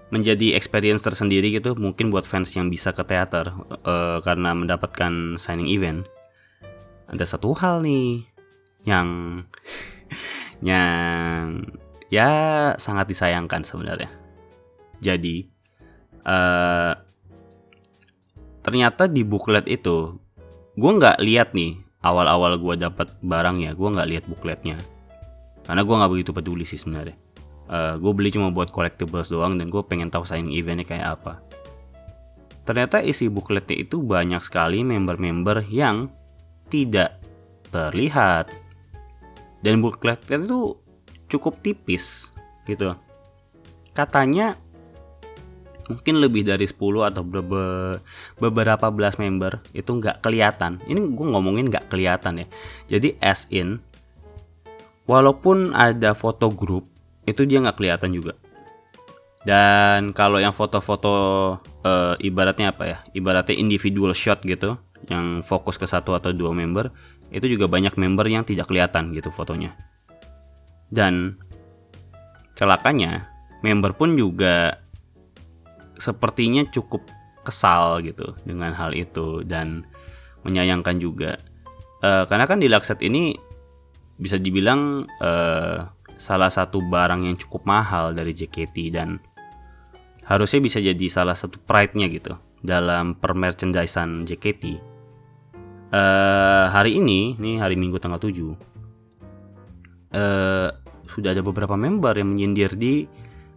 menjadi 0.08 0.56
experience 0.56 1.04
tersendiri 1.04 1.52
gitu 1.52 1.76
mungkin 1.76 2.08
buat 2.08 2.24
fans 2.24 2.56
yang 2.56 2.72
bisa 2.72 2.96
ke 2.96 3.04
teater 3.04 3.52
uh, 3.84 4.24
karena 4.24 4.56
mendapatkan 4.56 5.36
signing 5.36 5.68
event. 5.68 6.08
Ada 7.12 7.36
satu 7.36 7.56
hal 7.56 7.84
nih 7.84 8.24
yang 8.88 9.08
yang 10.64 11.68
ya 12.08 12.32
sangat 12.80 13.12
disayangkan 13.12 13.68
sebenarnya. 13.68 14.08
Jadi 15.04 15.44
uh, 16.24 16.96
ternyata 18.68 19.08
di 19.08 19.24
booklet 19.24 19.64
itu 19.72 20.20
gue 20.76 20.92
nggak 20.92 21.24
lihat 21.24 21.56
nih 21.56 21.80
awal-awal 22.04 22.60
gue 22.60 22.76
dapat 22.76 23.16
barang 23.24 23.64
ya 23.64 23.72
gue 23.72 23.88
nggak 23.96 24.10
lihat 24.12 24.24
bookletnya. 24.28 24.76
Karena 25.64 25.88
gue 25.88 25.96
nggak 25.96 26.12
begitu 26.12 26.32
peduli 26.36 26.68
sih 26.68 26.76
sebenarnya. 26.76 27.16
Uh, 27.68 27.96
gue 28.00 28.12
beli 28.12 28.32
cuma 28.32 28.52
buat 28.52 28.72
collectibles 28.72 29.32
doang 29.32 29.56
dan 29.56 29.72
gue 29.72 29.80
pengen 29.88 30.12
tahu 30.12 30.28
signing 30.28 30.52
eventnya 30.52 30.84
kayak 30.84 31.20
apa. 31.20 31.40
Ternyata 32.68 33.00
isi 33.00 33.32
bookletnya 33.32 33.88
itu 33.88 34.04
banyak 34.04 34.44
sekali 34.44 34.84
member-member 34.84 35.64
yang 35.72 36.12
tidak 36.68 37.24
terlihat. 37.72 38.52
Dan 39.64 39.80
bookletnya 39.80 40.44
itu 40.44 40.76
cukup 41.32 41.60
tipis 41.64 42.32
gitu. 42.68 42.96
Katanya 43.96 44.60
mungkin 45.88 46.20
lebih 46.20 46.44
dari 46.48 46.68
10 46.68 46.78
atau 47.10 47.24
beberapa 48.40 48.88
belas 48.92 49.16
member 49.20 49.64
itu 49.72 49.88
nggak 49.88 50.24
kelihatan. 50.24 50.80
Ini 50.86 51.00
gue 51.16 51.28
ngomongin 51.28 51.72
nggak 51.72 51.92
kelihatan 51.92 52.44
ya. 52.44 52.48
Jadi 52.92 53.16
as 53.24 53.48
in, 53.50 53.80
walaupun 55.08 55.72
ada 55.72 56.12
foto 56.14 56.52
grup, 56.52 56.88
itu 57.24 57.48
dia 57.48 57.64
nggak 57.64 57.80
kelihatan 57.80 58.12
juga. 58.12 58.36
Dan 59.48 60.12
kalau 60.12 60.44
yang 60.44 60.52
foto-foto 60.52 61.14
uh, 61.88 62.16
ibaratnya 62.20 62.76
apa 62.76 62.84
ya? 62.84 62.98
Ibaratnya 63.16 63.56
individual 63.56 64.12
shot 64.12 64.44
gitu, 64.44 64.76
yang 65.08 65.40
fokus 65.40 65.80
ke 65.80 65.88
satu 65.88 66.12
atau 66.20 66.36
dua 66.36 66.52
member, 66.52 66.92
itu 67.32 67.48
juga 67.48 67.72
banyak 67.72 67.96
member 67.96 68.28
yang 68.28 68.44
tidak 68.44 68.68
kelihatan 68.68 69.16
gitu 69.16 69.32
fotonya. 69.32 69.72
Dan 70.92 71.40
celakanya, 72.60 73.32
member 73.64 73.96
pun 73.96 74.20
juga 74.20 74.84
sepertinya 75.98 76.66
cukup 76.70 77.02
kesal 77.42 78.04
gitu 78.06 78.36
dengan 78.44 78.76
hal 78.76 78.94
itu 78.94 79.42
dan 79.46 79.88
menyayangkan 80.44 81.02
juga 81.02 81.40
uh, 82.04 82.28
karena 82.30 82.46
kan 82.46 82.62
di 82.62 82.70
Lakset 82.70 83.02
ini 83.02 83.34
bisa 84.18 84.42
dibilang 84.42 85.06
uh, 85.22 85.86
salah 86.18 86.50
satu 86.50 86.82
barang 86.82 87.30
yang 87.30 87.38
cukup 87.38 87.70
mahal 87.70 88.10
dari 88.12 88.34
JKT 88.34 88.76
dan 88.90 89.22
harusnya 90.26 90.60
bisa 90.60 90.82
jadi 90.82 91.06
salah 91.08 91.38
satu 91.38 91.62
pride-nya 91.62 92.10
gitu 92.10 92.34
dalam 92.60 93.16
permerchandisan 93.16 94.26
JKT. 94.26 94.82
Uh, 95.88 95.96
eh, 95.96 96.66
hari 96.68 97.00
ini, 97.00 97.40
nih 97.40 97.64
hari 97.64 97.80
Minggu 97.80 97.96
tanggal 97.96 98.20
7 98.20 98.28
uh, 98.34 98.60
sudah 101.08 101.32
ada 101.32 101.40
beberapa 101.40 101.80
member 101.80 102.12
yang 102.12 102.36
menyindir 102.36 102.76
di 102.76 103.08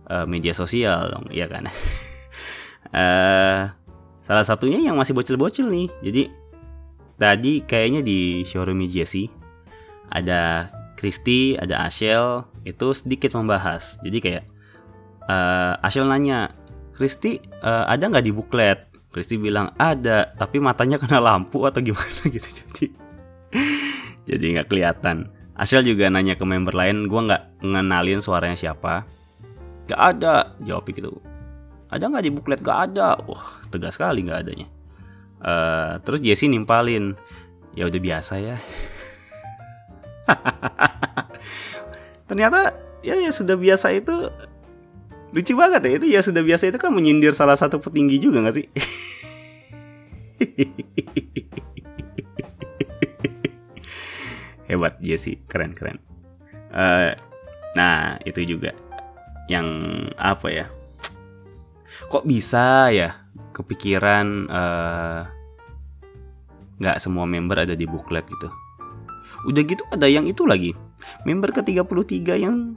uh, 0.07 0.31
media 0.31 0.55
sosial, 0.55 1.27
ya 1.35 1.51
kan? 1.51 1.67
uh, 2.95 3.71
salah 4.21 4.45
satunya 4.47 4.79
yang 4.81 4.97
masih 4.97 5.15
bocil-bocil 5.17 5.67
nih 5.71 5.89
jadi 6.03 6.23
tadi 7.21 7.53
kayaknya 7.67 8.01
di 8.01 8.47
showroom 8.47 8.83
Jesse 8.87 9.41
ada 10.11 10.69
Kristi, 11.01 11.57
ada 11.57 11.89
Ashel, 11.89 12.45
itu 12.69 12.93
sedikit 12.93 13.33
membahas. 13.33 13.97
Jadi 14.05 14.19
kayak 14.21 14.45
uh, 15.25 15.81
Ashel 15.81 16.05
nanya, 16.05 16.53
Kristi 16.93 17.41
uh, 17.65 17.89
ada 17.89 18.05
nggak 18.05 18.27
di 18.29 18.35
buklet? 18.37 18.93
Kristi 19.09 19.41
bilang 19.41 19.73
ada, 19.81 20.29
tapi 20.37 20.61
matanya 20.61 21.01
kena 21.01 21.19
lampu 21.25 21.65
atau 21.65 21.81
gimana 21.81 22.23
gitu. 22.37 22.45
Jadi 22.45 22.93
jadi 24.29 24.45
nggak 24.61 24.69
kelihatan. 24.69 25.33
Ashel 25.57 25.89
juga 25.89 26.13
nanya 26.13 26.37
ke 26.37 26.45
member 26.45 26.77
lain, 26.77 27.09
gue 27.09 27.21
nggak 27.33 27.65
ngenalin 27.65 28.21
suaranya 28.21 28.61
siapa. 28.61 29.09
Gak 29.89 29.99
ada, 29.99 30.55
jawab 30.63 30.87
gitu. 30.93 31.17
Ada 31.91 32.07
nggak 32.07 32.25
di 32.25 32.31
buklet? 32.31 32.63
Gak 32.63 32.95
ada. 32.95 33.19
Wah, 33.27 33.59
tegas 33.67 33.99
sekali 33.99 34.23
nggak 34.23 34.41
adanya. 34.47 34.67
Uh, 35.43 35.99
terus 36.07 36.23
Jesse 36.23 36.47
nimpalin, 36.47 37.19
ya 37.75 37.91
udah 37.91 38.01
biasa 38.01 38.39
ya. 38.39 38.57
Ternyata 42.31 42.79
ya, 43.03 43.19
ya 43.19 43.35
sudah 43.35 43.59
biasa 43.59 43.91
itu 43.91 44.31
lucu 45.31 45.55
banget 45.55 45.87
ya 45.87 45.95
itu 45.95 46.07
ya 46.11 46.21
sudah 46.27 46.43
biasa 46.43 46.75
itu 46.75 46.79
kan 46.79 46.91
menyindir 46.91 47.31
salah 47.35 47.55
satu 47.55 47.79
petinggi 47.83 48.19
juga 48.23 48.43
gak 48.47 48.55
sih? 48.55 48.67
Hebat 54.71 55.03
Jesse, 55.03 55.43
keren 55.51 55.75
keren. 55.75 55.99
Uh, 56.71 57.11
nah 57.75 58.15
itu 58.23 58.47
juga 58.47 58.71
yang 59.51 59.67
apa 60.15 60.47
ya? 60.55 60.71
Kok 62.11 62.27
bisa 62.27 62.91
ya 62.91 63.23
kepikiran 63.55 64.51
uh, 64.51 65.23
nggak 66.83 66.99
semua 66.99 67.23
member 67.25 67.63
ada 67.63 67.79
di 67.79 67.87
buklet 67.87 68.27
gitu? 68.27 68.51
Udah 69.47 69.63
gitu 69.63 69.87
ada 69.95 70.11
yang 70.11 70.27
itu 70.27 70.43
lagi. 70.43 70.75
Member 71.23 71.55
ke-33 71.55 72.29
yang 72.37 72.75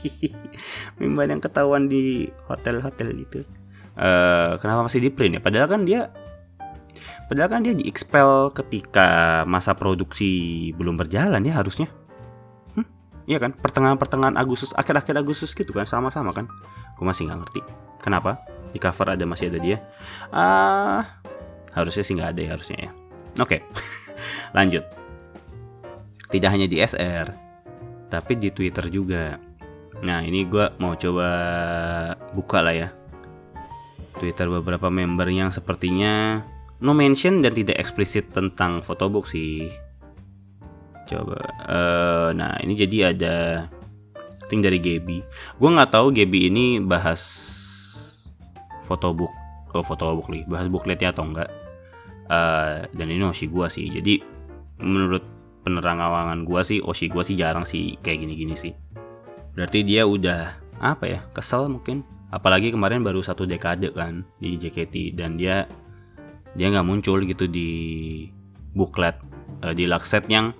member 0.98 1.28
yang 1.28 1.44
ketahuan 1.44 1.86
di 1.92 2.32
hotel-hotel 2.48 3.14
gitu. 3.20 3.44
Uh, 4.00 4.56
kenapa 4.58 4.88
masih 4.88 5.04
di 5.04 5.12
print 5.12 5.36
ya? 5.36 5.40
Padahal 5.44 5.68
kan 5.68 5.84
dia 5.84 6.08
Padahal 7.30 7.46
kan 7.46 7.62
dia 7.62 7.78
di 7.78 7.86
expel 7.86 8.50
ketika 8.50 9.42
masa 9.46 9.78
produksi 9.78 10.74
belum 10.74 10.98
berjalan 10.98 11.38
ya 11.46 11.62
harusnya. 11.62 11.86
Hmm? 12.74 12.82
Iya 13.30 13.38
kan? 13.38 13.54
Pertengahan-pertengahan 13.54 14.34
Agustus, 14.34 14.74
akhir-akhir 14.74 15.14
Agustus 15.14 15.54
gitu 15.54 15.70
kan 15.70 15.86
sama-sama 15.86 16.34
kan? 16.34 16.50
Gue 17.00 17.06
masih 17.08 17.24
nggak 17.24 17.40
ngerti. 17.48 17.60
Kenapa? 18.04 18.44
Di 18.70 18.78
cover 18.78 19.16
ada 19.16 19.24
masih 19.24 19.48
ada 19.48 19.58
dia. 19.58 19.80
Ah, 20.28 21.16
harusnya 21.72 22.04
sih 22.04 22.12
nggak 22.12 22.36
ada 22.36 22.40
ya 22.44 22.50
harusnya 22.52 22.76
ya. 22.76 22.90
Oke. 23.40 23.56
Okay. 23.56 23.60
Lanjut 24.56 25.00
tidak 26.30 26.50
hanya 26.54 26.66
di 26.70 26.78
SR 26.78 27.26
tapi 28.10 28.38
di 28.38 28.54
Twitter 28.54 28.86
juga 28.88 29.36
nah 30.00 30.24
ini 30.24 30.48
gue 30.48 30.64
mau 30.80 30.96
coba 30.96 31.28
buka 32.32 32.64
lah 32.64 32.74
ya 32.74 32.88
Twitter 34.16 34.48
beberapa 34.48 34.88
member 34.88 35.28
yang 35.28 35.52
sepertinya 35.52 36.40
no 36.80 36.96
mention 36.96 37.44
dan 37.44 37.52
tidak 37.52 37.76
eksplisit 37.76 38.32
tentang 38.32 38.80
photobook 38.80 39.28
sih 39.28 39.68
coba 41.10 41.36
uh, 41.68 42.28
nah 42.32 42.56
ini 42.64 42.72
jadi 42.78 43.12
ada 43.12 43.36
thing 44.50 44.60
dari 44.60 44.82
Gaby. 44.82 45.22
Gue 45.56 45.70
nggak 45.70 45.94
tahu 45.94 46.10
Gaby 46.10 46.50
ini 46.50 46.82
bahas 46.82 47.22
photobook 48.84 49.30
oh 49.70 49.86
photobook 49.86 50.26
nih 50.34 50.42
bahas 50.50 50.66
bookletnya 50.66 51.14
atau 51.14 51.22
enggak 51.22 51.46
uh, 52.26 52.82
dan 52.90 53.06
ini 53.06 53.22
masih 53.22 53.46
gue 53.46 53.66
sih. 53.70 53.86
Jadi 53.86 54.14
menurut 54.82 55.22
penerang 55.62 56.00
awangan 56.00 56.42
gua 56.48 56.64
sih 56.64 56.80
Oshi 56.80 57.12
gua 57.12 57.22
sih 57.22 57.36
jarang 57.36 57.68
sih 57.68 57.96
kayak 58.00 58.24
gini-gini 58.24 58.56
sih. 58.56 58.72
Berarti 59.52 59.84
dia 59.84 60.08
udah 60.08 60.56
apa 60.80 61.04
ya 61.06 61.20
kesel 61.36 61.68
mungkin. 61.68 62.02
Apalagi 62.30 62.70
kemarin 62.70 63.02
baru 63.02 63.20
satu 63.20 63.42
dekade 63.42 63.90
kan 63.90 64.22
di 64.38 64.54
JKT 64.54 65.18
dan 65.18 65.34
dia 65.34 65.66
dia 66.54 66.66
nggak 66.70 66.86
muncul 66.86 67.18
gitu 67.26 67.50
di 67.50 67.70
booklet 68.74 69.18
uh, 69.66 69.74
di 69.74 69.86
set 70.02 70.30
yang 70.30 70.54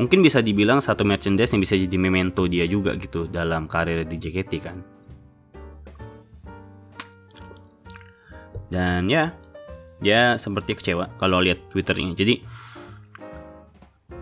mungkin 0.00 0.24
bisa 0.24 0.40
dibilang 0.40 0.80
satu 0.80 1.04
merchandise 1.04 1.52
yang 1.52 1.60
bisa 1.60 1.76
jadi 1.76 1.96
memento 2.00 2.48
dia 2.48 2.64
juga 2.64 2.96
gitu 2.96 3.28
dalam 3.28 3.68
karir 3.68 4.08
di 4.08 4.16
JKT 4.16 4.52
kan 4.64 4.80
dan 8.72 9.04
ya 9.12 9.36
dia 10.00 10.40
seperti 10.40 10.80
kecewa 10.80 11.12
kalau 11.20 11.44
lihat 11.44 11.68
twitternya 11.68 12.16
jadi 12.16 12.40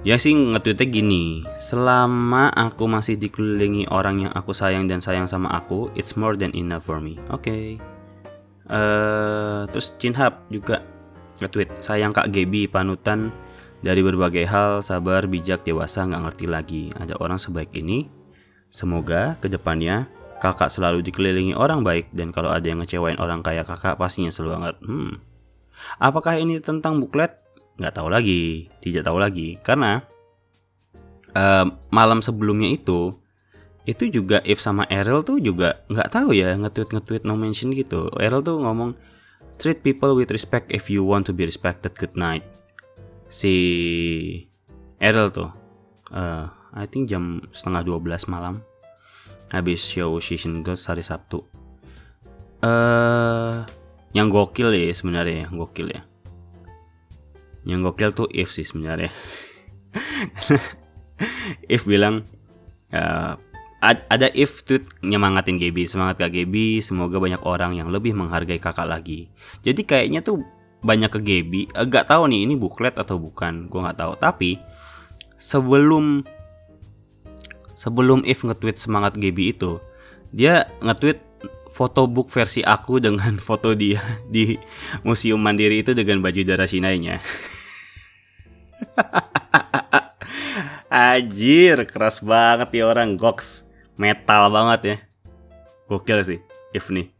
Ya 0.06 0.14
sih 0.14 0.30
nge-tweetnya 0.30 0.86
gini, 0.94 1.42
selama 1.58 2.54
aku 2.54 2.86
masih 2.86 3.18
dikelilingi 3.18 3.90
orang 3.90 4.22
yang 4.22 4.32
aku 4.32 4.54
sayang 4.54 4.86
dan 4.86 5.02
sayang 5.02 5.26
sama 5.26 5.50
aku, 5.50 5.90
it's 5.98 6.14
more 6.14 6.38
than 6.38 6.54
enough 6.54 6.86
for 6.86 7.02
me. 7.02 7.18
Oke. 7.34 7.50
Okay. 7.50 7.66
Uh, 8.70 8.78
eh, 8.78 9.60
terus 9.74 9.98
Cinhap 9.98 10.46
juga 10.54 10.86
nge-tweet, 11.42 11.82
sayang 11.82 12.14
Kak 12.14 12.30
Gebi 12.30 12.70
panutan 12.70 13.34
dari 13.84 14.02
berbagai 14.02 14.44
hal, 14.48 14.82
sabar, 14.82 15.26
bijak, 15.30 15.62
dewasa, 15.62 16.06
nggak 16.06 16.22
ngerti 16.30 16.46
lagi. 16.50 16.84
Ada 16.96 17.18
orang 17.18 17.38
sebaik 17.38 17.74
ini. 17.76 18.10
Semoga 18.68 19.40
ke 19.40 19.48
depannya 19.48 20.10
kakak 20.38 20.68
selalu 20.68 21.00
dikelilingi 21.02 21.56
orang 21.56 21.82
baik 21.82 22.12
dan 22.12 22.30
kalau 22.30 22.52
ada 22.52 22.62
yang 22.68 22.84
ngecewain 22.84 23.16
orang 23.18 23.40
kayak 23.40 23.64
kakak 23.64 23.96
pastinya 23.96 24.28
selalu 24.28 24.50
banget. 24.60 24.74
Hmm. 24.84 25.12
Apakah 25.98 26.36
ini 26.36 26.60
tentang 26.60 27.00
buklet? 27.00 27.48
nggak 27.78 27.94
tahu 27.94 28.08
lagi 28.10 28.66
tidak 28.82 29.06
tahu 29.06 29.18
lagi 29.22 29.54
karena 29.62 30.02
uh, 31.32 31.66
malam 31.94 32.18
sebelumnya 32.18 32.74
itu 32.74 33.14
itu 33.88 34.10
juga 34.10 34.44
If 34.44 34.60
sama 34.60 34.84
Errol 34.90 35.24
tuh 35.24 35.38
juga 35.40 35.80
nggak 35.88 36.10
tahu 36.10 36.36
ya 36.36 36.58
nge-tweet 36.58 36.90
nge-tweet 36.92 37.22
no 37.24 37.38
mention 37.38 37.70
gitu 37.72 38.10
Errol 38.18 38.42
tuh 38.42 38.58
ngomong 38.58 38.98
treat 39.62 39.80
people 39.80 40.12
with 40.18 40.28
respect 40.34 40.74
if 40.74 40.90
you 40.90 41.06
want 41.06 41.24
to 41.24 41.32
be 41.32 41.46
respected 41.46 41.94
good 41.94 42.12
night 42.18 42.42
si 43.28 43.54
Errol 44.98 45.28
tuh 45.30 45.52
uh, 46.12 46.48
I 46.72 46.84
think 46.88 47.08
jam 47.08 47.44
setengah 47.52 47.84
12 47.84 48.28
malam 48.28 48.60
habis 49.48 49.80
show 49.80 50.20
season 50.20 50.60
girls 50.60 50.84
hari 50.84 51.00
Sabtu. 51.00 51.40
Eh 52.60 52.68
uh, 52.68 53.64
yang 54.12 54.28
gokil 54.28 54.72
ya 54.72 54.92
sebenarnya 54.92 55.48
yang 55.48 55.56
gokil 55.56 55.88
ya. 55.88 56.02
Yang 57.64 57.80
gokil 57.92 58.10
tuh 58.12 58.28
if 58.32 58.52
sih 58.52 58.64
sebenarnya. 58.64 59.12
If 61.66 61.88
bilang 61.88 62.22
uh, 62.94 63.34
ada 63.82 64.26
if 64.34 64.62
tweet 64.66 64.86
nyemangatin 65.02 65.58
Gaby 65.58 65.86
semangat 65.86 66.18
kak 66.18 66.34
Gaby 66.34 66.82
semoga 66.82 67.18
banyak 67.18 67.42
orang 67.46 67.78
yang 67.78 67.90
lebih 67.90 68.14
menghargai 68.14 68.58
kakak 68.58 68.86
lagi. 68.86 69.30
Jadi 69.62 69.82
kayaknya 69.82 70.22
tuh 70.22 70.42
banyak 70.82 71.10
ke 71.10 71.20
Gaby 71.20 71.60
agak 71.74 72.10
tahu 72.10 72.30
nih 72.30 72.46
ini 72.46 72.54
buklet 72.54 72.94
atau 72.94 73.18
bukan 73.18 73.66
gue 73.66 73.80
nggak 73.82 73.98
tahu 73.98 74.12
tapi 74.18 74.62
sebelum 75.34 76.22
sebelum 77.74 78.22
if 78.26 78.46
nge-tweet 78.46 78.78
semangat 78.78 79.18
Gaby 79.18 79.54
itu 79.54 79.82
dia 80.30 80.70
nge-tweet 80.82 81.18
foto 81.74 82.10
book 82.10 82.30
versi 82.30 82.62
aku 82.62 82.98
dengan 83.06 83.38
foto 83.42 83.74
dia 83.74 84.02
di 84.26 84.58
museum 85.02 85.42
mandiri 85.42 85.82
itu 85.82 85.94
dengan 85.94 86.22
baju 86.22 86.40
darah 86.46 86.66
Sinainya 86.66 87.18
Ajir, 90.88 91.84
keras 91.84 92.24
banget 92.24 92.80
ya 92.80 92.88
orang 92.88 93.20
Gox. 93.20 93.68
Metal 94.00 94.48
banget 94.48 94.80
ya. 94.80 94.96
Gokil 95.84 96.24
sih, 96.24 96.40
If 96.72 96.88
nih. 96.88 97.12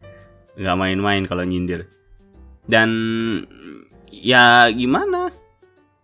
Gak 0.57 0.79
main-main 0.79 1.29
kalau 1.29 1.45
nyindir. 1.45 1.85
Dan 2.69 2.89
ya 4.13 4.69
gimana? 4.69 5.33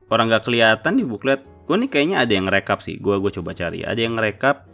Orang 0.08 0.32
gak 0.32 0.48
kelihatan 0.48 0.96
di 0.96 1.04
buklet. 1.04 1.44
Gue 1.68 1.76
nih 1.76 1.92
kayaknya 1.92 2.24
ada 2.24 2.32
yang 2.32 2.48
rekap 2.48 2.80
sih. 2.80 2.96
Gue 2.96 3.20
gue 3.20 3.28
coba 3.28 3.52
cari. 3.52 3.84
Ada 3.84 4.00
yang 4.00 4.16
rekap 4.16 4.64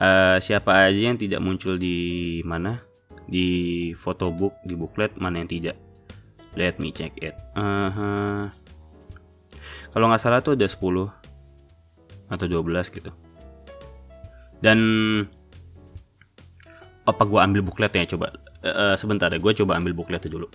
uh, 0.00 0.40
siapa 0.40 0.88
aja 0.88 1.12
yang 1.12 1.20
tidak 1.20 1.44
muncul 1.44 1.76
di 1.76 2.40
mana? 2.48 2.80
Di 3.24 3.92
photobook, 3.96 4.60
di 4.64 4.76
buklet, 4.76 5.16
mana 5.16 5.40
yang 5.40 5.48
tidak. 5.48 5.76
Let 6.56 6.80
me 6.80 6.92
check 6.92 7.16
it. 7.20 7.34
Uh 7.56 7.88
-huh. 7.90 8.42
Kalau 9.90 10.06
nggak 10.10 10.22
salah 10.22 10.40
tuh 10.44 10.54
ada 10.58 10.66
10 10.68 10.80
atau 12.30 12.46
12 12.46 12.94
gitu. 12.94 13.10
Dan 14.58 14.78
apa 17.04 17.22
gue 17.28 17.40
ambil 17.40 17.60
bukletnya 17.60 18.08
coba? 18.08 18.32
Uh, 18.64 18.96
sebentar 18.96 19.28
ya, 19.28 19.36
gue 19.36 19.52
coba 19.52 19.76
ambil 19.76 19.92
bukletnya 19.92 20.30
dulu. 20.30 20.48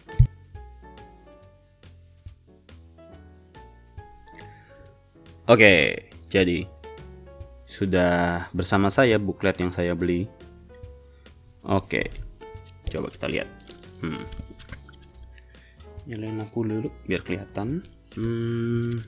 Oke, 5.49 6.05
jadi 6.29 6.69
sudah 7.65 8.45
bersama 8.53 8.93
saya 8.93 9.17
buklet 9.17 9.57
yang 9.57 9.73
saya 9.73 9.97
beli. 9.97 10.29
Oke, 11.65 12.13
coba 12.85 13.09
kita 13.09 13.25
lihat. 13.25 13.49
Hmm. 13.97 14.21
Nyalain 16.05 16.37
lampu 16.37 16.61
dulu 16.61 16.93
biar 17.09 17.25
kelihatan. 17.25 17.81
Hmm, 18.13 19.01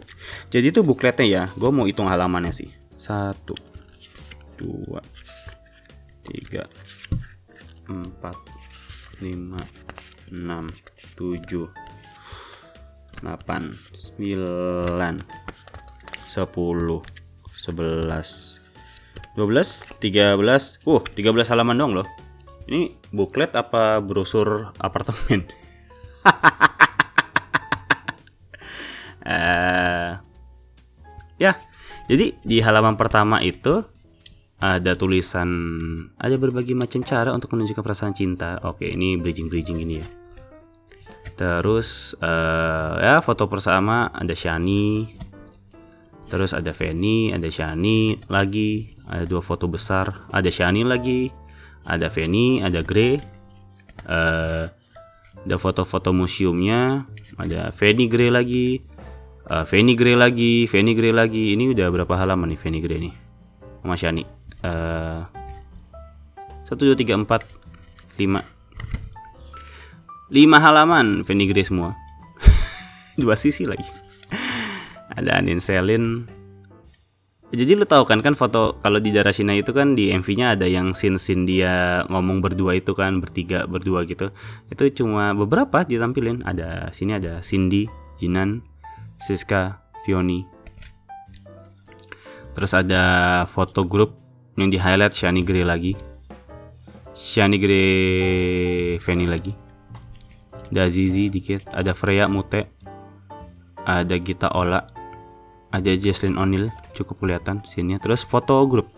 jadi 0.50 0.74
itu 0.74 0.82
bukletnya 0.82 1.26
ya. 1.30 1.44
Gue 1.54 1.70
mau 1.70 1.86
hitung 1.86 2.10
halamannya 2.10 2.50
sih. 2.50 2.74
satu 2.98 3.54
dua 4.58 5.02
tiga 6.26 6.66
empat 7.86 8.38
lima 9.22 9.58
enam 10.30 10.70
tujuh 11.18 11.66
delapan 13.22 13.74
sembilan 13.94 15.18
sepuluh 16.32 17.04
sebelas 17.60 18.64
dua 19.36 19.52
belas 19.52 19.84
tiga 20.00 20.40
belas 20.40 20.80
uh 20.88 21.04
tiga 21.12 21.36
belas 21.36 21.52
halaman 21.52 21.76
dong 21.76 21.92
loh 21.92 22.08
ini 22.72 22.96
buklet 23.12 23.52
apa 23.60 24.00
brosur 24.00 24.72
apartemen 24.80 25.44
uh, 29.28 30.16
ya 31.44 31.60
jadi 32.08 32.36
di 32.40 32.64
halaman 32.64 32.96
pertama 32.96 33.44
itu 33.44 33.84
ada 34.62 34.94
tulisan 34.94 35.50
ada 36.22 36.38
berbagai 36.38 36.78
macam 36.78 37.02
cara 37.02 37.34
untuk 37.34 37.58
menunjukkan 37.58 37.82
perasaan 37.82 38.14
cinta. 38.14 38.62
Oke, 38.62 38.94
ini 38.94 39.18
bridging-bridging 39.18 39.78
gini 39.82 39.96
ya. 39.98 40.08
Terus 41.34 42.14
uh, 42.22 43.02
ya 43.02 43.18
foto 43.26 43.50
pertama 43.50 44.14
ada 44.14 44.38
Shani. 44.38 45.10
Terus 46.32 46.56
ada 46.56 46.72
Feni, 46.72 47.36
ada 47.36 47.52
Shani 47.52 48.16
lagi, 48.32 48.96
ada 49.04 49.28
dua 49.28 49.44
foto 49.44 49.68
besar, 49.68 50.32
ada 50.32 50.48
Shani 50.48 50.88
lagi, 50.88 51.28
ada 51.84 52.08
Feni, 52.08 52.64
ada 52.64 52.80
Grey. 52.80 53.20
Uh, 54.08 54.72
ada 55.42 55.58
foto-foto 55.58 56.14
museumnya, 56.14 57.10
ada 57.36 57.74
Feni 57.74 58.06
Grey 58.06 58.30
lagi, 58.30 58.80
uh, 59.50 59.66
Fanny 59.66 59.98
Gray 59.98 60.16
lagi, 60.16 60.70
Fanny 60.70 60.94
Gray 60.94 61.12
lagi. 61.12 61.56
Ini 61.56 61.76
udah 61.76 61.88
berapa 61.90 62.14
halaman 62.16 62.54
nih 62.54 62.60
Fanny 62.60 62.80
Gray 62.80 63.00
nih? 63.10 63.14
Sama 63.82 63.96
Shani. 63.98 64.24
Uh, 64.62 65.26
satu 66.62 66.88
dua 66.88 66.96
tiga 66.96 67.18
empat 67.18 67.44
lima 68.22 68.46
lima 70.30 70.58
halaman 70.62 71.26
Fanny 71.26 71.50
Gray 71.50 71.66
semua. 71.66 71.98
Dua 73.22 73.36
sisi 73.36 73.68
lagi. 73.68 74.01
Ada 75.16 75.40
Anin 75.40 75.60
Selin. 75.60 76.26
Jadi 77.52 77.76
lu 77.76 77.84
tahu 77.84 78.08
kan 78.08 78.24
kan 78.24 78.32
foto 78.32 78.80
kalau 78.80 79.04
di 79.04 79.12
daerah 79.12 79.36
Cina 79.36 79.52
itu 79.52 79.76
kan 79.76 79.92
di 79.92 80.08
MV-nya 80.16 80.56
ada 80.56 80.64
yang 80.64 80.96
scene-scene 80.96 81.44
dia 81.44 82.08
ngomong 82.08 82.40
berdua 82.40 82.80
itu 82.80 82.96
kan 82.96 83.20
bertiga 83.20 83.68
berdua 83.68 84.08
gitu. 84.08 84.32
Itu 84.72 84.88
cuma 84.96 85.36
beberapa 85.36 85.84
ditampilin. 85.84 86.48
Ada 86.48 86.96
sini 86.96 87.20
ada 87.20 87.44
Cindy, 87.44 87.92
Jinan, 88.16 88.64
Siska 89.20 89.84
Fioni. 90.08 90.48
Terus 92.56 92.72
ada 92.72 93.04
foto 93.52 93.84
grup 93.84 94.16
yang 94.56 94.72
di 94.72 94.80
highlight 94.80 95.12
Shani 95.12 95.44
Gray 95.44 95.68
lagi. 95.68 96.00
Shani 97.12 97.60
Gray 97.60 98.96
Fanny 99.04 99.28
lagi. 99.28 99.52
Ada 100.72 100.88
Zizi 100.88 101.28
dikit, 101.28 101.68
ada 101.68 101.92
Freya 101.92 102.32
Mute. 102.32 102.72
Ada 103.84 104.16
Gita 104.24 104.56
Ola. 104.56 105.01
Ada 105.72 105.96
Jesslyn 105.96 106.36
O'Neil 106.36 106.68
cukup 106.92 107.24
kelihatan 107.24 107.64
sini. 107.64 107.96
Terus 107.98 108.28
foto 108.28 108.60
grup 108.68 108.92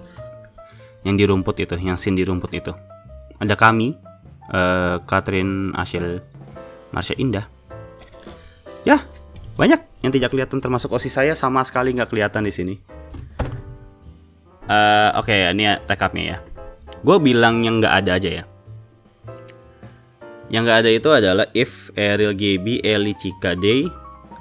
yang 1.05 1.15
di 1.15 1.25
rumput 1.29 1.61
itu, 1.61 1.77
yang 1.77 1.95
scene 1.95 2.17
di 2.17 2.25
rumput 2.25 2.51
itu. 2.53 2.73
Ada 3.37 3.53
kami, 3.53 3.93
uh, 4.49 4.97
Catherine 5.05 5.71
Marsha 6.93 7.15
Indah. 7.17 7.45
Ya, 8.83 9.05
banyak 9.55 9.79
yang 10.01 10.11
tidak 10.11 10.33
kelihatan 10.33 10.59
termasuk 10.59 10.91
osis 10.91 11.13
saya 11.13 11.37
sama 11.37 11.61
sekali 11.63 11.93
nggak 11.93 12.09
kelihatan 12.09 12.43
di 12.43 12.53
sini. 12.53 12.75
Uh, 14.63 15.11
Oke, 15.19 15.31
okay, 15.31 15.51
ini 15.51 15.67
rekapnya 15.85 16.23
ya. 16.23 16.37
Gue 17.03 17.19
bilang 17.19 17.61
yang 17.61 17.83
nggak 17.83 17.95
ada 18.03 18.11
aja 18.15 18.29
ya. 18.41 18.43
Yang 20.47 20.61
nggak 20.63 20.79
ada 20.79 20.89
itu 20.91 21.09
adalah 21.11 21.45
If, 21.51 21.91
Ariel 21.99 22.31
GB, 22.31 22.79
Eli 22.79 23.13
Cika 23.17 23.59
Day, 23.59 23.89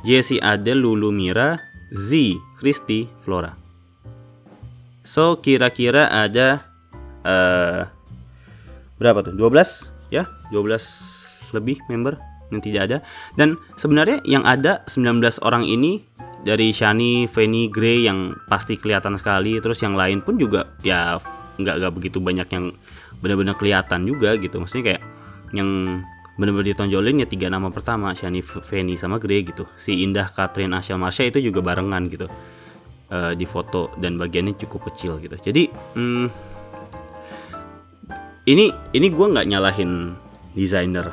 Jesse 0.06 0.38
Adel, 0.38 0.78
Lulu 0.82 1.10
Mira, 1.10 1.71
Z, 1.92 2.40
Christy, 2.56 3.06
Flora. 3.20 3.52
So 5.02 5.38
kira-kira 5.38 6.08
ada 6.08 6.64
uh, 7.26 7.84
berapa 8.96 9.20
tuh? 9.26 9.34
12 9.34 10.14
ya? 10.14 10.24
12 10.54 11.52
lebih 11.52 11.84
member 11.92 12.16
yang 12.52 12.60
tidak 12.60 12.80
ada 12.88 12.98
dan 13.36 13.56
sebenarnya 13.80 14.20
yang 14.28 14.44
ada 14.44 14.84
19 14.84 15.20
orang 15.40 15.64
ini 15.64 16.04
dari 16.44 16.74
Shani, 16.74 17.24
Fanny, 17.30 17.72
Gray 17.72 18.04
yang 18.04 18.36
pasti 18.50 18.76
kelihatan 18.76 19.16
sekali 19.16 19.56
terus 19.62 19.80
yang 19.80 19.96
lain 19.96 20.20
pun 20.20 20.36
juga 20.36 20.68
ya 20.84 21.16
nggak 21.56 21.74
nggak 21.80 21.92
begitu 21.96 22.18
banyak 22.20 22.48
yang 22.52 22.72
benar-benar 23.24 23.56
kelihatan 23.56 24.04
juga 24.04 24.36
gitu 24.36 24.60
maksudnya 24.60 24.96
kayak 24.96 25.02
yang 25.54 26.02
benar-benar 26.36 26.72
ditonjolin 26.72 27.22
ya 27.22 27.26
tiga 27.28 27.52
nama 27.52 27.68
pertama 27.68 28.16
Shani, 28.16 28.40
Fanny 28.40 28.96
sama 28.96 29.20
Gray 29.20 29.44
gitu. 29.44 29.68
Si 29.76 30.00
Indah, 30.00 30.28
Catherine, 30.32 30.72
Asya, 30.72 30.96
Marsha 30.96 31.28
itu 31.28 31.44
juga 31.44 31.60
barengan 31.60 32.08
gitu 32.08 32.26
uh, 33.12 33.32
di 33.36 33.44
foto 33.44 33.92
dan 34.00 34.16
bagiannya 34.16 34.56
cukup 34.56 34.92
kecil 34.92 35.20
gitu. 35.20 35.36
Jadi 35.36 35.68
hmm, 35.68 36.26
ini 38.48 38.72
ini 38.96 39.06
gue 39.12 39.26
nggak 39.28 39.46
nyalahin 39.48 40.16
desainer 40.56 41.08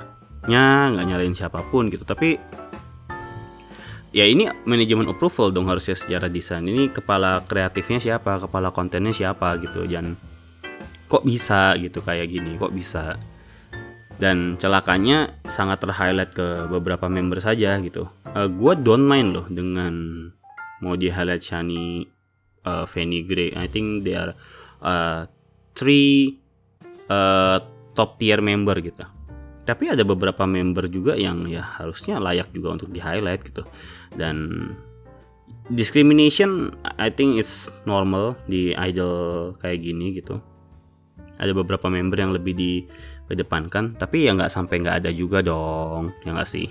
nya 0.47 0.88
nggak 0.95 1.05
nyalain 1.05 1.36
siapa 1.36 1.60
pun 1.67 1.91
gitu. 1.91 2.08
Tapi 2.08 2.39
ya 4.15 4.23
ini 4.25 4.47
manajemen 4.63 5.12
approval 5.12 5.51
dong 5.51 5.67
harusnya 5.67 5.99
secara 5.99 6.32
desain. 6.32 6.63
Ini 6.63 6.95
kepala 6.95 7.43
kreatifnya 7.43 7.99
siapa 7.99 8.39
kepala 8.39 8.71
kontennya 8.71 9.12
siapa 9.12 9.60
gitu. 9.60 9.84
Dan 9.84 10.15
kok 11.12 11.27
bisa 11.27 11.75
gitu 11.75 11.99
kayak 11.99 12.29
gini 12.32 12.55
kok 12.55 12.71
bisa 12.71 13.17
dan 14.19 14.60
celakanya 14.60 15.39
sangat 15.47 15.79
terhighlight 15.79 16.36
ke 16.36 16.67
beberapa 16.67 17.08
member 17.08 17.39
saja 17.39 17.79
gitu. 17.79 18.12
Uh, 18.36 18.45
eh, 18.45 18.47
gue 18.51 18.73
don't 18.84 19.08
mind 19.08 19.32
loh 19.32 19.47
dengan 19.47 20.27
mau 20.84 20.99
di 20.99 21.08
highlight 21.08 21.39
Shani 21.39 22.03
uh, 22.67 22.84
Fanny 22.84 23.23
Gray. 23.23 23.55
I 23.55 23.71
think 23.71 24.03
they 24.03 24.19
are 24.19 24.36
uh, 24.84 25.23
three 25.71 26.36
uh, 27.08 27.63
top 27.95 28.19
tier 28.19 28.43
member 28.43 28.75
gitu. 28.84 29.08
Tapi 29.63 29.88
ada 29.88 30.03
beberapa 30.03 30.43
member 30.43 30.91
juga 30.91 31.15
yang 31.15 31.47
ya 31.47 31.63
harusnya 31.63 32.19
layak 32.19 32.51
juga 32.51 32.75
untuk 32.75 32.91
di 32.91 32.99
highlight 32.99 33.41
gitu. 33.47 33.63
Dan 34.12 34.67
discrimination 35.71 36.75
I 36.99 37.08
think 37.08 37.39
it's 37.39 37.71
normal 37.88 38.36
di 38.51 38.75
idol 38.75 39.55
kayak 39.63 39.79
gini 39.79 40.12
gitu. 40.19 40.43
Ada 41.39 41.55
beberapa 41.55 41.88
member 41.88 42.19
yang 42.19 42.36
lebih 42.36 42.51
di 42.51 42.84
kedepankan. 43.29 43.95
Tapi 43.95 44.25
ya 44.25 44.33
nggak 44.33 44.51
sampai 44.51 44.81
nggak 44.81 45.05
ada 45.05 45.11
juga 45.13 45.45
dong 45.45 46.11
ya 46.25 46.33
nggak 46.33 46.49
sih? 46.49 46.67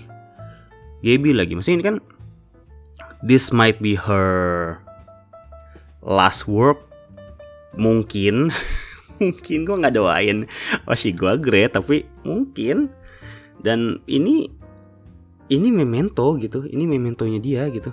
Gaby 1.06 1.30
lagi 1.38 1.54
maksudnya 1.54 1.78
ini 1.78 1.86
kan 1.86 1.96
this 3.22 3.54
might 3.54 3.78
be 3.78 3.94
her 3.94 4.76
last 6.02 6.50
work. 6.50 6.82
Mungkin 7.78 8.50
mungkin 9.22 9.58
gue 9.62 9.76
nggak 9.78 9.94
doain. 9.94 10.50
Oshi 10.90 11.14
gue 11.14 11.38
great 11.38 11.78
tapi 11.78 12.04
mungkin. 12.26 12.90
Dan 13.58 14.02
ini 14.06 14.46
ini 15.48 15.68
memento 15.72 16.36
gitu 16.38 16.66
ini 16.68 16.84
mementonya 16.84 17.40
dia 17.40 17.66
gitu. 17.70 17.90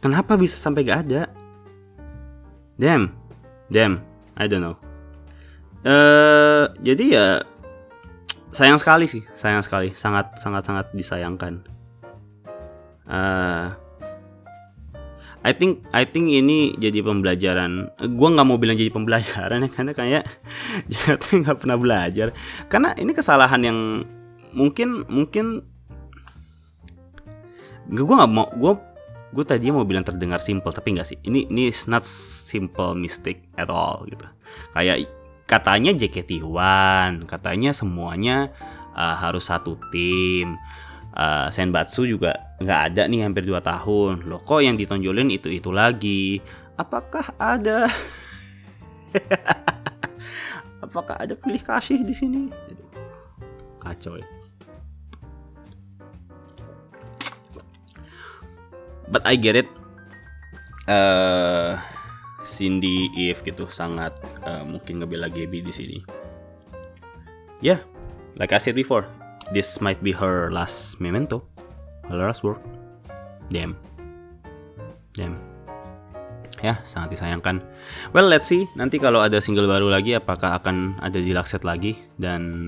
Kenapa 0.00 0.38
bisa 0.38 0.54
sampai 0.54 0.86
gak 0.86 1.08
ada? 1.08 1.26
Damn 2.78 3.14
damn 3.70 4.02
I 4.36 4.46
don't 4.46 4.62
know. 4.62 4.76
Uh, 5.86 6.66
jadi 6.82 7.04
ya 7.06 7.26
sayang 8.54 8.78
sekali 8.78 9.06
sih 9.10 9.22
sayang 9.34 9.62
sekali 9.62 9.94
sangat 9.94 10.38
sangat 10.38 10.62
sangat 10.66 10.86
disayangkan 10.94 11.64
uh, 13.08 13.74
I 15.46 15.54
think 15.54 15.86
I 15.94 16.02
think 16.02 16.26
ini 16.34 16.74
jadi 16.74 17.06
pembelajaran. 17.06 17.94
Gua 18.18 18.34
nggak 18.34 18.46
mau 18.50 18.58
bilang 18.58 18.74
jadi 18.74 18.90
pembelajaran 18.90 19.62
ya 19.62 19.70
karena 19.70 19.92
kayak 19.94 20.26
jatuh 20.90 21.38
nggak 21.38 21.62
pernah 21.62 21.78
belajar. 21.78 22.34
Karena 22.66 22.98
ini 22.98 23.14
kesalahan 23.14 23.62
yang 23.62 23.78
mungkin 24.50 25.06
mungkin 25.06 25.62
gue 27.86 28.02
nggak 28.02 28.32
mau 28.32 28.50
gue 28.50 28.72
gue 29.36 29.44
tadi 29.46 29.70
mau 29.70 29.86
bilang 29.86 30.02
terdengar 30.02 30.42
simple 30.42 30.72
tapi 30.74 30.96
nggak 30.96 31.06
sih 31.06 31.18
ini 31.22 31.46
ini 31.46 31.70
not 31.86 32.02
simple 32.02 32.96
mistake 32.98 33.46
at 33.54 33.70
all 33.70 34.02
gitu 34.10 34.26
kayak 34.74 35.06
katanya 35.46 35.94
JKT1 35.94 37.24
katanya 37.30 37.70
semuanya 37.70 38.50
uh, 38.92 39.16
harus 39.16 39.46
satu 39.46 39.78
tim. 39.94 40.58
Uh, 41.16 41.48
Senbatsu 41.48 42.04
juga 42.04 42.52
nggak 42.60 42.80
ada 42.92 43.02
nih 43.08 43.24
hampir 43.24 43.48
2 43.48 43.56
tahun. 43.62 44.28
Loh 44.28 44.44
kok 44.44 44.60
yang 44.60 44.76
ditonjolin 44.76 45.32
itu 45.32 45.48
itu 45.48 45.72
lagi? 45.72 46.42
Apakah 46.76 47.32
ada? 47.40 47.88
Apakah 50.84 51.16
ada 51.16 51.32
pilih 51.32 51.62
kasih 51.64 52.04
di 52.04 52.12
sini? 52.12 52.52
Kacau 53.80 54.20
ya. 54.20 54.28
But 59.06 59.22
I 59.24 59.38
get 59.38 59.56
it. 59.56 59.70
Uh, 60.90 61.78
Cindy 62.46 63.10
Eve 63.12 63.42
gitu 63.42 63.66
sangat 63.68 64.14
uh, 64.46 64.62
mungkin 64.62 65.02
ngebela 65.02 65.26
Gaby 65.26 65.60
di 65.66 65.72
sini. 65.74 65.98
Ya, 67.58 67.76
yeah, 67.76 67.80
like 68.38 68.54
I 68.54 68.62
said 68.62 68.78
before, 68.78 69.04
this 69.50 69.82
might 69.82 69.98
be 70.00 70.14
her 70.14 70.48
last 70.54 71.02
memento, 71.02 71.42
her 72.06 72.16
last 72.16 72.46
work. 72.46 72.62
Damn, 73.50 73.74
damn. 75.18 75.36
Ya, 76.64 76.80
sangat 76.88 77.12
disayangkan. 77.12 77.60
Well, 78.16 78.32
let's 78.32 78.48
see. 78.48 78.64
Nanti 78.80 78.96
kalau 78.96 79.20
ada 79.20 79.44
single 79.44 79.68
baru 79.68 79.92
lagi, 79.92 80.16
apakah 80.16 80.56
akan 80.56 80.96
ada 81.04 81.20
di 81.20 81.36
Lakset 81.36 81.68
lagi 81.68 82.00
dan 82.16 82.64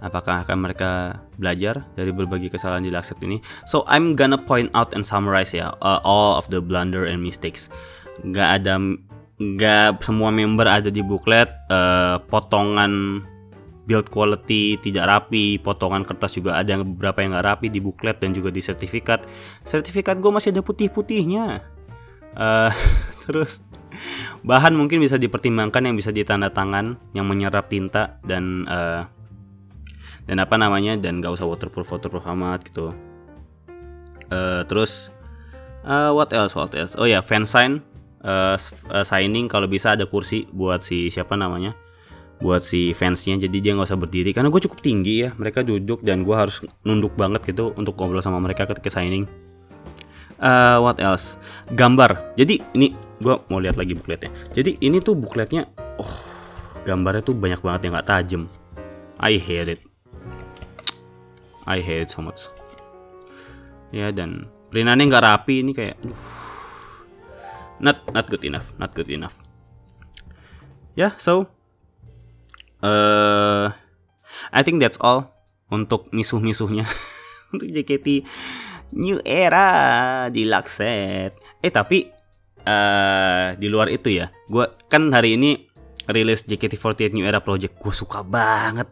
apakah 0.00 0.46
akan 0.46 0.58
mereka 0.62 1.20
belajar 1.36 1.84
dari 1.98 2.14
berbagai 2.14 2.54
kesalahan 2.54 2.86
di 2.86 2.92
Lakset 2.92 3.20
ini? 3.20 3.44
So 3.68 3.84
I'm 3.90 4.16
gonna 4.16 4.40
point 4.40 4.72
out 4.72 4.96
and 4.96 5.04
summarize 5.04 5.52
ya 5.52 5.74
uh, 5.84 6.00
all 6.00 6.40
of 6.40 6.48
the 6.48 6.64
blunder 6.64 7.04
and 7.04 7.20
mistakes. 7.20 7.68
Gak 8.26 8.48
ada, 8.62 8.80
gak 9.38 10.02
semua 10.02 10.34
member 10.34 10.66
ada 10.66 10.90
di 10.90 11.02
booklet. 11.02 11.50
Uh, 11.70 12.18
potongan 12.26 13.22
build 13.88 14.12
quality 14.12 14.76
tidak 14.84 15.08
rapi, 15.08 15.56
potongan 15.56 16.04
kertas 16.04 16.36
juga 16.36 16.60
ada 16.60 16.76
yang 16.76 16.84
beberapa 16.84 17.24
yang 17.24 17.32
nggak 17.32 17.46
rapi 17.48 17.66
di 17.72 17.80
booklet 17.80 18.20
dan 18.20 18.36
juga 18.36 18.52
di 18.52 18.60
sertifikat. 18.60 19.24
Sertifikat 19.64 20.20
gue 20.20 20.28
masih 20.28 20.52
ada 20.52 20.60
putih-putihnya. 20.60 21.64
Uh, 22.36 22.68
terus 23.24 23.64
bahan 24.44 24.76
mungkin 24.76 25.00
bisa 25.00 25.16
dipertimbangkan 25.16 25.88
yang 25.88 25.96
bisa 25.96 26.12
ditanda 26.12 26.52
tangan, 26.52 27.00
yang 27.16 27.24
menyerap 27.24 27.72
tinta 27.72 28.20
dan 28.28 28.68
uh, 28.68 29.08
dan 30.28 30.36
apa 30.36 30.60
namanya 30.60 31.00
dan 31.00 31.24
gak 31.24 31.40
usah 31.40 31.48
waterproof 31.48 31.88
waterproof 31.88 32.28
amat 32.36 32.68
gitu. 32.68 32.92
Uh, 34.28 34.60
terus 34.68 35.08
uh, 35.88 36.12
what 36.12 36.28
else 36.36 36.52
what 36.52 36.76
else? 36.76 36.92
Oh 37.00 37.08
ya 37.08 37.18
yeah, 37.18 37.22
fan 37.24 37.48
sign 37.48 37.80
uh, 38.28 38.56
signing 39.08 39.48
kalau 39.48 39.64
bisa 39.64 39.96
ada 39.96 40.04
kursi 40.04 40.44
buat 40.52 40.84
si 40.84 41.08
siapa 41.08 41.32
namanya 41.32 41.72
buat 42.38 42.62
si 42.62 42.94
fansnya. 42.94 43.34
Jadi 43.38 43.58
dia 43.58 43.74
nggak 43.74 43.88
usah 43.90 43.98
berdiri 43.98 44.30
karena 44.30 44.48
gue 44.50 44.60
cukup 44.62 44.78
tinggi 44.78 45.26
ya 45.26 45.34
mereka 45.34 45.66
duduk 45.66 46.02
dan 46.06 46.22
gue 46.22 46.36
harus 46.36 46.62
nunduk 46.86 47.18
banget 47.18 47.42
gitu 47.50 47.74
untuk 47.74 47.98
ngobrol 47.98 48.22
sama 48.22 48.38
mereka 48.38 48.66
ketika 48.66 48.90
signing. 48.90 49.26
Uh, 50.38 50.78
what 50.78 51.02
else? 51.02 51.34
Gambar. 51.74 52.38
Jadi 52.38 52.62
ini 52.78 52.94
gue 53.18 53.34
mau 53.50 53.58
lihat 53.58 53.74
lagi 53.74 53.98
bukletnya. 53.98 54.30
Jadi 54.54 54.78
ini 54.78 55.02
tuh 55.02 55.18
bukletnya 55.18 55.66
oh 55.98 56.14
gambarnya 56.86 57.26
tuh 57.26 57.34
banyak 57.34 57.58
banget 57.58 57.90
yang 57.90 57.92
nggak 57.98 58.08
tajam. 58.08 58.42
I 59.18 59.34
hate 59.42 59.74
it. 59.74 59.80
I 61.66 61.82
hate 61.82 62.06
it 62.06 62.10
so 62.14 62.22
much. 62.22 62.46
Ya 63.90 64.14
dan 64.14 64.46
perintannya 64.70 65.10
nggak 65.10 65.24
rapi 65.26 65.66
ini 65.66 65.74
kayak 65.74 65.98
aduh, 65.98 66.14
not 67.78 68.02
not 68.14 68.26
good 68.30 68.42
enough 68.44 68.74
not 68.78 68.94
good 68.94 69.10
enough. 69.10 69.38
Ya 70.98 71.10
yeah, 71.10 71.12
so 71.14 71.46
uh, 72.82 73.70
I 74.50 74.60
think 74.66 74.82
that's 74.82 74.98
all 74.98 75.30
untuk 75.68 76.10
misuh-misuhnya. 76.10 76.88
Untuk 77.48 77.72
JKT 77.72 78.28
New 78.92 79.24
Era 79.24 80.28
di 80.28 80.44
Lakset. 80.44 81.32
Eh 81.64 81.72
tapi 81.72 82.04
uh, 82.64 83.56
di 83.56 83.66
luar 83.72 83.88
itu 83.88 84.12
ya, 84.12 84.28
gue 84.52 84.68
kan 84.88 85.08
hari 85.12 85.40
ini 85.40 85.64
rilis 86.12 86.44
JKT48 86.44 87.16
New 87.16 87.24
Era 87.24 87.40
Project. 87.40 87.80
Gue 87.80 87.92
suka 87.92 88.20
banget, 88.20 88.88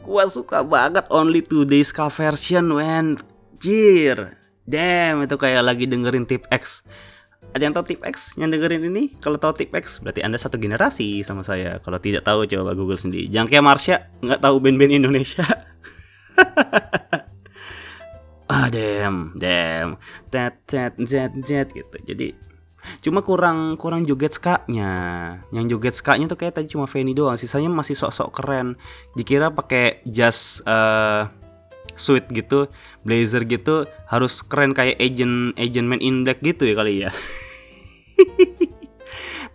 gue 0.00 0.24
suka 0.32 0.64
banget 0.64 1.08
Only 1.12 1.44
Two 1.44 1.68
Days 1.68 1.92
cover 1.92 2.32
version, 2.32 2.72
when 2.72 3.20
Jir, 3.60 4.40
damn 4.64 5.20
itu 5.20 5.36
kayak 5.36 5.60
lagi 5.60 5.84
dengerin 5.84 6.24
Tip 6.24 6.48
X 6.48 6.80
ada 7.50 7.66
yang 7.66 7.74
tahu 7.74 7.94
tip 7.94 8.00
X 8.06 8.38
yang 8.38 8.54
dengerin 8.54 8.86
ini? 8.86 9.18
Kalau 9.18 9.34
tahu 9.34 9.58
tip 9.58 9.74
X 9.74 9.98
berarti 9.98 10.22
Anda 10.22 10.38
satu 10.38 10.54
generasi 10.54 11.26
sama 11.26 11.42
saya. 11.42 11.82
Kalau 11.82 11.98
tidak 11.98 12.22
tahu 12.22 12.46
coba 12.46 12.78
Google 12.78 13.00
sendiri. 13.00 13.26
Jangan 13.26 13.50
kayak 13.50 13.64
Marsha 13.66 13.96
nggak 14.22 14.38
tahu 14.38 14.62
band-band 14.62 14.94
Indonesia. 14.94 15.42
ah 18.54 18.70
damn, 18.70 19.34
damn. 19.34 19.98
Tet 20.30 20.62
tet 20.70 20.94
jet 21.02 21.34
jet 21.42 21.74
gitu. 21.74 21.96
Jadi 22.06 22.38
cuma 23.02 23.18
kurang 23.26 23.74
kurang 23.82 24.06
joget 24.06 24.38
ska-nya. 24.38 24.94
Yang 25.50 25.66
joget 25.74 25.94
ska-nya 25.98 26.30
tuh 26.30 26.38
kayak 26.38 26.54
tadi 26.54 26.70
cuma 26.70 26.86
Fanny 26.86 27.18
doang. 27.18 27.34
Sisanya 27.34 27.66
masih 27.66 27.98
sok-sok 27.98 28.30
keren. 28.30 28.78
Dikira 29.18 29.50
pakai 29.50 30.06
jas 30.06 30.62
uh, 30.62 31.26
suit 32.00 32.24
gitu, 32.32 32.72
blazer 33.04 33.44
gitu 33.44 33.84
harus 34.08 34.40
keren 34.40 34.72
kayak 34.72 34.96
agent 34.96 35.52
agent 35.60 35.84
man 35.84 36.00
in 36.00 36.24
black 36.24 36.40
gitu 36.40 36.64
ya 36.64 36.74
kali 36.74 37.04
ya. 37.04 37.12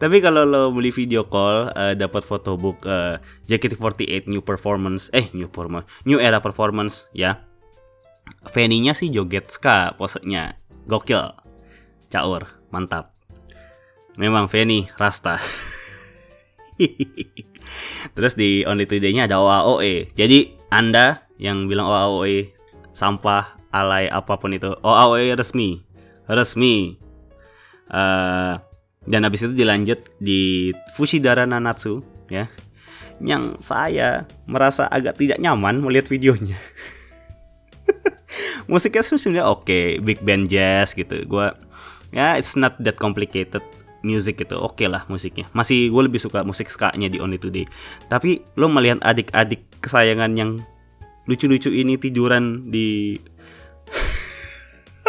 Tapi 0.01 0.19
kalau 0.19 0.43
lo 0.43 0.75
beli 0.75 0.91
video 0.91 1.23
call 1.25 1.71
uh, 1.71 1.95
dapat 1.95 2.21
photobook 2.21 2.83
uh, 2.83 3.15
JKT48 3.47 4.27
new 4.27 4.43
performance 4.43 5.07
eh 5.15 5.31
new 5.31 5.47
performance 5.47 5.87
new 6.03 6.19
era 6.19 6.43
performance 6.43 7.07
ya. 7.15 7.41
Fanny-nya 8.45 8.93
sih 8.97 9.13
joget 9.13 9.53
ska 9.53 9.93
posenya. 9.97 10.57
Gokil. 10.85 11.33
Caur, 12.09 12.45
mantap. 12.69 13.13
Memang 14.17 14.49
Fanny 14.49 14.89
rasta. 14.97 15.37
Terus 18.15 18.33
di 18.35 18.63
Only 18.67 18.85
Today-nya 18.85 19.27
ada 19.27 19.39
OAOE. 19.39 20.11
Jadi 20.13 20.53
Anda 20.69 21.23
yang 21.39 21.67
bilang 21.67 21.87
OAOE 21.87 22.51
sampah 22.95 23.59
alay 23.75 24.07
apa 24.07 24.39
pun 24.39 24.55
itu 24.55 24.71
OAOE 24.83 25.35
resmi. 25.35 25.83
Resmi. 26.27 26.95
Uh, 27.91 28.57
dan 29.05 29.21
habis 29.21 29.45
itu 29.45 29.53
dilanjut 29.53 30.01
di 30.17 30.73
Fushidara 30.97 31.45
Nanatsu 31.45 32.01
ya. 32.31 32.49
Yang 33.23 33.63
saya 33.63 34.27
merasa 34.43 34.91
agak 34.91 35.15
tidak 35.21 35.39
nyaman 35.39 35.79
melihat 35.79 36.11
videonya. 36.11 36.59
Musiknya 38.71 39.05
sebenarnya 39.05 39.45
oke 39.45 39.63
okay, 39.63 39.85
big 40.01 40.19
band 40.25 40.51
jazz 40.51 40.91
gitu. 40.97 41.23
Gue 41.23 41.47
ya 42.11 42.35
it's 42.35 42.57
not 42.57 42.75
that 42.81 42.97
complicated 42.97 43.61
music 44.05 44.45
gitu 44.45 44.61
oke 44.61 44.77
okay 44.77 44.87
lah 44.87 45.09
musiknya. 45.09 45.49
Masih 45.57 45.89
gue 45.89 46.01
lebih 46.05 46.21
suka 46.21 46.45
musik 46.45 46.69
ska 46.69 46.93
nya 46.93 47.09
di 47.09 47.17
Only 47.17 47.41
Today. 47.41 47.65
Tapi 48.05 48.45
lo 48.55 48.69
melihat 48.69 49.01
adik-adik 49.01 49.65
kesayangan 49.81 50.37
yang 50.37 50.61
lucu-lucu 51.25 51.73
ini 51.73 51.97
tiduran 51.97 52.69
di 52.69 53.17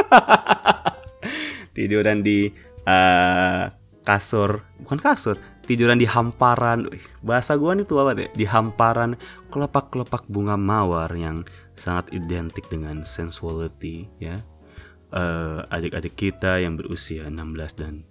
tiduran 1.77 2.25
di 2.25 2.49
uh, 2.89 3.69
kasur. 4.09 4.65
Bukan 4.81 4.99
kasur 4.99 5.37
tiduran 5.67 5.99
di 5.99 6.07
hamparan. 6.07 6.89
Bahasa 7.21 7.59
gua 7.59 7.75
nih 7.75 7.85
tua 7.85 8.07
banget 8.09 8.31
ya. 8.31 8.47
Di 8.47 8.47
hamparan 8.49 9.19
kelopak-kelopak 9.51 10.25
bunga 10.31 10.55
mawar 10.55 11.11
yang 11.13 11.43
sangat 11.77 12.09
identik 12.15 12.65
dengan 12.71 13.03
sensuality 13.03 14.07
ya. 14.23 14.41
Uh, 15.15 15.63
adik-adik 15.71 16.19
kita 16.19 16.59
yang 16.59 16.75
berusia 16.75 17.31
16 17.31 17.79
dan 17.79 18.03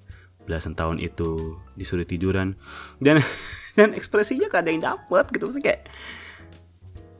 belasan 0.46 0.78
tahun 0.78 1.02
itu 1.02 1.60
disuruh 1.76 2.06
tiduran. 2.06 2.56
Dan 3.02 3.22
dan 3.78 3.92
ekspresinya 3.92 4.48
kadang 4.48 4.80
dapet 4.80 5.26
gitu. 5.34 5.50
Maksudnya 5.50 5.66
kayak 5.74 5.82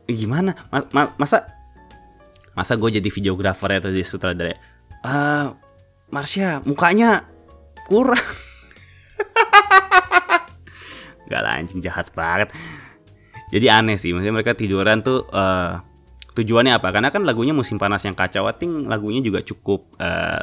gimana? 0.08 0.54
Ma 0.70 0.86
ma 0.94 1.02
masa 1.18 1.50
masa 2.56 2.78
gue 2.80 2.88
jadi 3.02 3.08
videografer 3.12 3.82
atau 3.82 3.92
jadi 3.92 4.06
sutradara? 4.06 4.56
Uh, 5.04 5.52
Marsha 6.08 6.62
mukanya 6.64 7.28
kurang. 7.84 8.22
Gak 11.30 11.42
lah 11.42 11.58
anjing 11.58 11.82
jahat 11.82 12.08
banget. 12.14 12.54
Jadi 13.50 13.66
aneh 13.70 13.98
sih 13.98 14.10
maksudnya 14.14 14.34
mereka 14.34 14.54
tiduran 14.58 15.02
tuh 15.02 15.26
uh, 15.30 15.82
tujuannya 16.34 16.78
apa? 16.78 16.90
Karena 16.90 17.10
kan 17.10 17.22
lagunya 17.22 17.54
musim 17.54 17.78
panas 17.78 18.02
yang 18.06 18.14
kacau 18.14 18.46
ting 18.54 18.86
lagunya 18.86 19.22
juga 19.22 19.42
cukup 19.42 19.94
uh, 19.98 20.42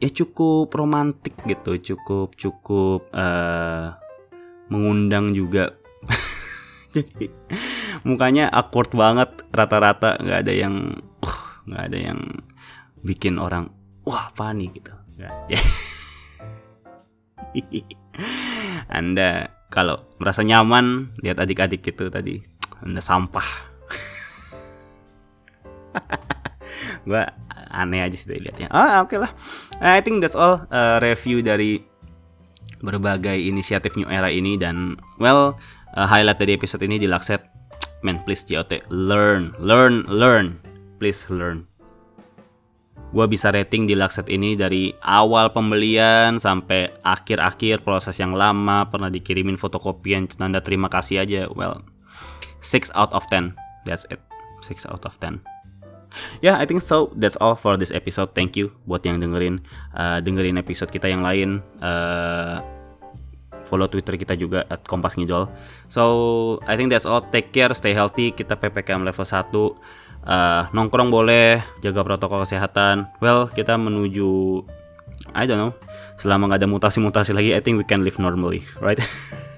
ya 0.00 0.08
cukup 0.08 0.72
romantik 0.72 1.36
gitu 1.44 1.76
cukup 1.76 2.32
cukup 2.34 3.06
uh, 3.12 4.00
mengundang 4.72 5.36
juga. 5.36 5.76
Jadi 6.94 7.28
mukanya 8.02 8.48
awkward 8.50 8.90
banget 8.96 9.44
rata-rata 9.52 10.16
nggak 10.18 10.40
ada 10.46 10.52
yang 10.56 11.04
uh, 11.22 11.40
nggak 11.68 11.84
ada 11.92 11.98
yang 12.00 12.20
bikin 13.04 13.36
orang 13.36 13.68
wah 14.08 14.32
funny 14.32 14.72
gitu. 14.72 14.90
Nggak 15.20 15.32
anda 18.98 19.52
kalau 19.70 20.02
merasa 20.18 20.42
nyaman 20.42 21.14
lihat 21.22 21.38
adik-adik 21.44 21.84
itu 21.84 22.08
tadi 22.08 22.40
anda 22.80 23.04
sampah. 23.04 23.68
Gue 27.08 27.24
aneh 27.70 28.02
aja 28.04 28.16
sih 28.18 28.26
lihatnya 28.26 28.68
ah 28.74 29.02
oke 29.02 29.14
okay 29.14 29.18
lah. 29.22 29.32
I 29.80 30.04
think 30.04 30.20
that's 30.20 30.36
all 30.36 30.66
uh, 30.68 31.00
review 31.00 31.40
dari 31.40 31.80
berbagai 32.80 33.36
inisiatif 33.36 33.94
New 33.96 34.08
Era 34.08 34.28
ini 34.32 34.56
dan 34.56 34.96
well 35.20 35.56
uh, 35.94 36.06
highlight 36.08 36.40
dari 36.40 36.56
episode 36.56 36.84
ini 36.84 36.96
di 36.96 37.08
Lakset 37.08 37.44
man 38.00 38.20
please 38.24 38.44
JOT 38.44 38.88
learn 38.88 39.52
learn 39.60 40.08
learn. 40.08 40.60
Please 41.00 41.24
learn. 41.32 41.64
Gue 43.10 43.26
bisa 43.26 43.50
rating 43.50 43.90
di 43.90 43.98
Lakset 43.98 44.30
ini 44.30 44.54
dari 44.54 44.94
awal 45.02 45.50
pembelian 45.50 46.38
sampai 46.38 46.94
akhir-akhir 47.02 47.82
proses 47.82 48.14
yang 48.22 48.38
lama 48.38 48.86
pernah 48.86 49.10
dikirimin 49.10 49.58
fotokopian 49.58 50.30
tanda 50.30 50.62
terima 50.62 50.86
kasih 50.86 51.24
aja. 51.24 51.50
Well 51.50 51.82
6 52.62 52.92
out 52.94 53.10
of 53.16 53.26
10 53.32 53.56
that's 53.88 54.06
it. 54.12 54.20
6 54.62 54.86
out 54.86 55.02
of 55.08 55.16
10 55.18 55.40
Ya, 55.40 55.49
yeah, 56.44 56.58
I 56.58 56.64
think 56.66 56.82
so. 56.82 57.10
That's 57.16 57.36
all 57.38 57.54
for 57.56 57.76
this 57.76 57.90
episode. 57.90 58.34
Thank 58.34 58.56
you 58.58 58.74
buat 58.84 59.06
yang 59.06 59.18
dengerin 59.18 59.62
uh, 59.94 60.18
dengerin 60.20 60.58
episode 60.60 60.90
kita 60.90 61.10
yang 61.10 61.22
lain. 61.24 61.64
Uh, 61.80 62.62
follow 63.68 63.86
Twitter 63.86 64.18
kita 64.18 64.34
juga 64.34 64.66
at 64.66 64.82
Kompas 64.88 65.14
Ngijol. 65.14 65.46
So, 65.86 66.02
I 66.66 66.74
think 66.74 66.90
that's 66.90 67.06
all. 67.06 67.22
Take 67.30 67.54
care, 67.54 67.70
stay 67.76 67.94
healthy. 67.94 68.34
Kita 68.34 68.58
PPKM 68.58 69.06
level 69.06 69.22
1 69.22 69.52
uh, 70.26 70.62
nongkrong 70.74 71.08
boleh, 71.08 71.62
jaga 71.84 72.02
protokol 72.02 72.42
kesehatan. 72.42 73.08
Well, 73.22 73.48
kita 73.52 73.76
menuju 73.78 74.62
I 75.36 75.46
don't 75.46 75.60
know. 75.60 75.72
Selama 76.18 76.50
nggak 76.50 76.60
ada 76.64 76.68
mutasi-mutasi 76.68 77.30
lagi, 77.32 77.54
I 77.54 77.60
think 77.62 77.78
we 77.78 77.86
can 77.86 78.02
live 78.02 78.18
normally, 78.18 78.66
right? 78.82 78.98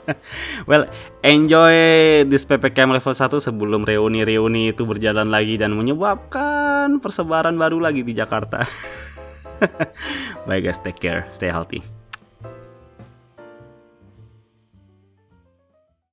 well, 0.70 0.88
enjoy 1.22 1.74
this 2.26 2.44
PPKM 2.48 2.92
level 2.92 3.14
1 3.14 3.38
sebelum 3.38 3.86
reuni-reuni 3.86 4.72
itu 4.72 4.82
berjalan 4.84 5.28
lagi 5.28 5.56
dan 5.60 5.76
menyebabkan 5.76 6.98
persebaran 6.98 7.56
baru 7.56 7.78
lagi 7.80 8.02
di 8.02 8.12
Jakarta. 8.16 8.64
Bye 10.48 10.60
guys, 10.60 10.82
take 10.82 10.98
care, 10.98 11.28
stay 11.30 11.52
healthy. 11.52 12.01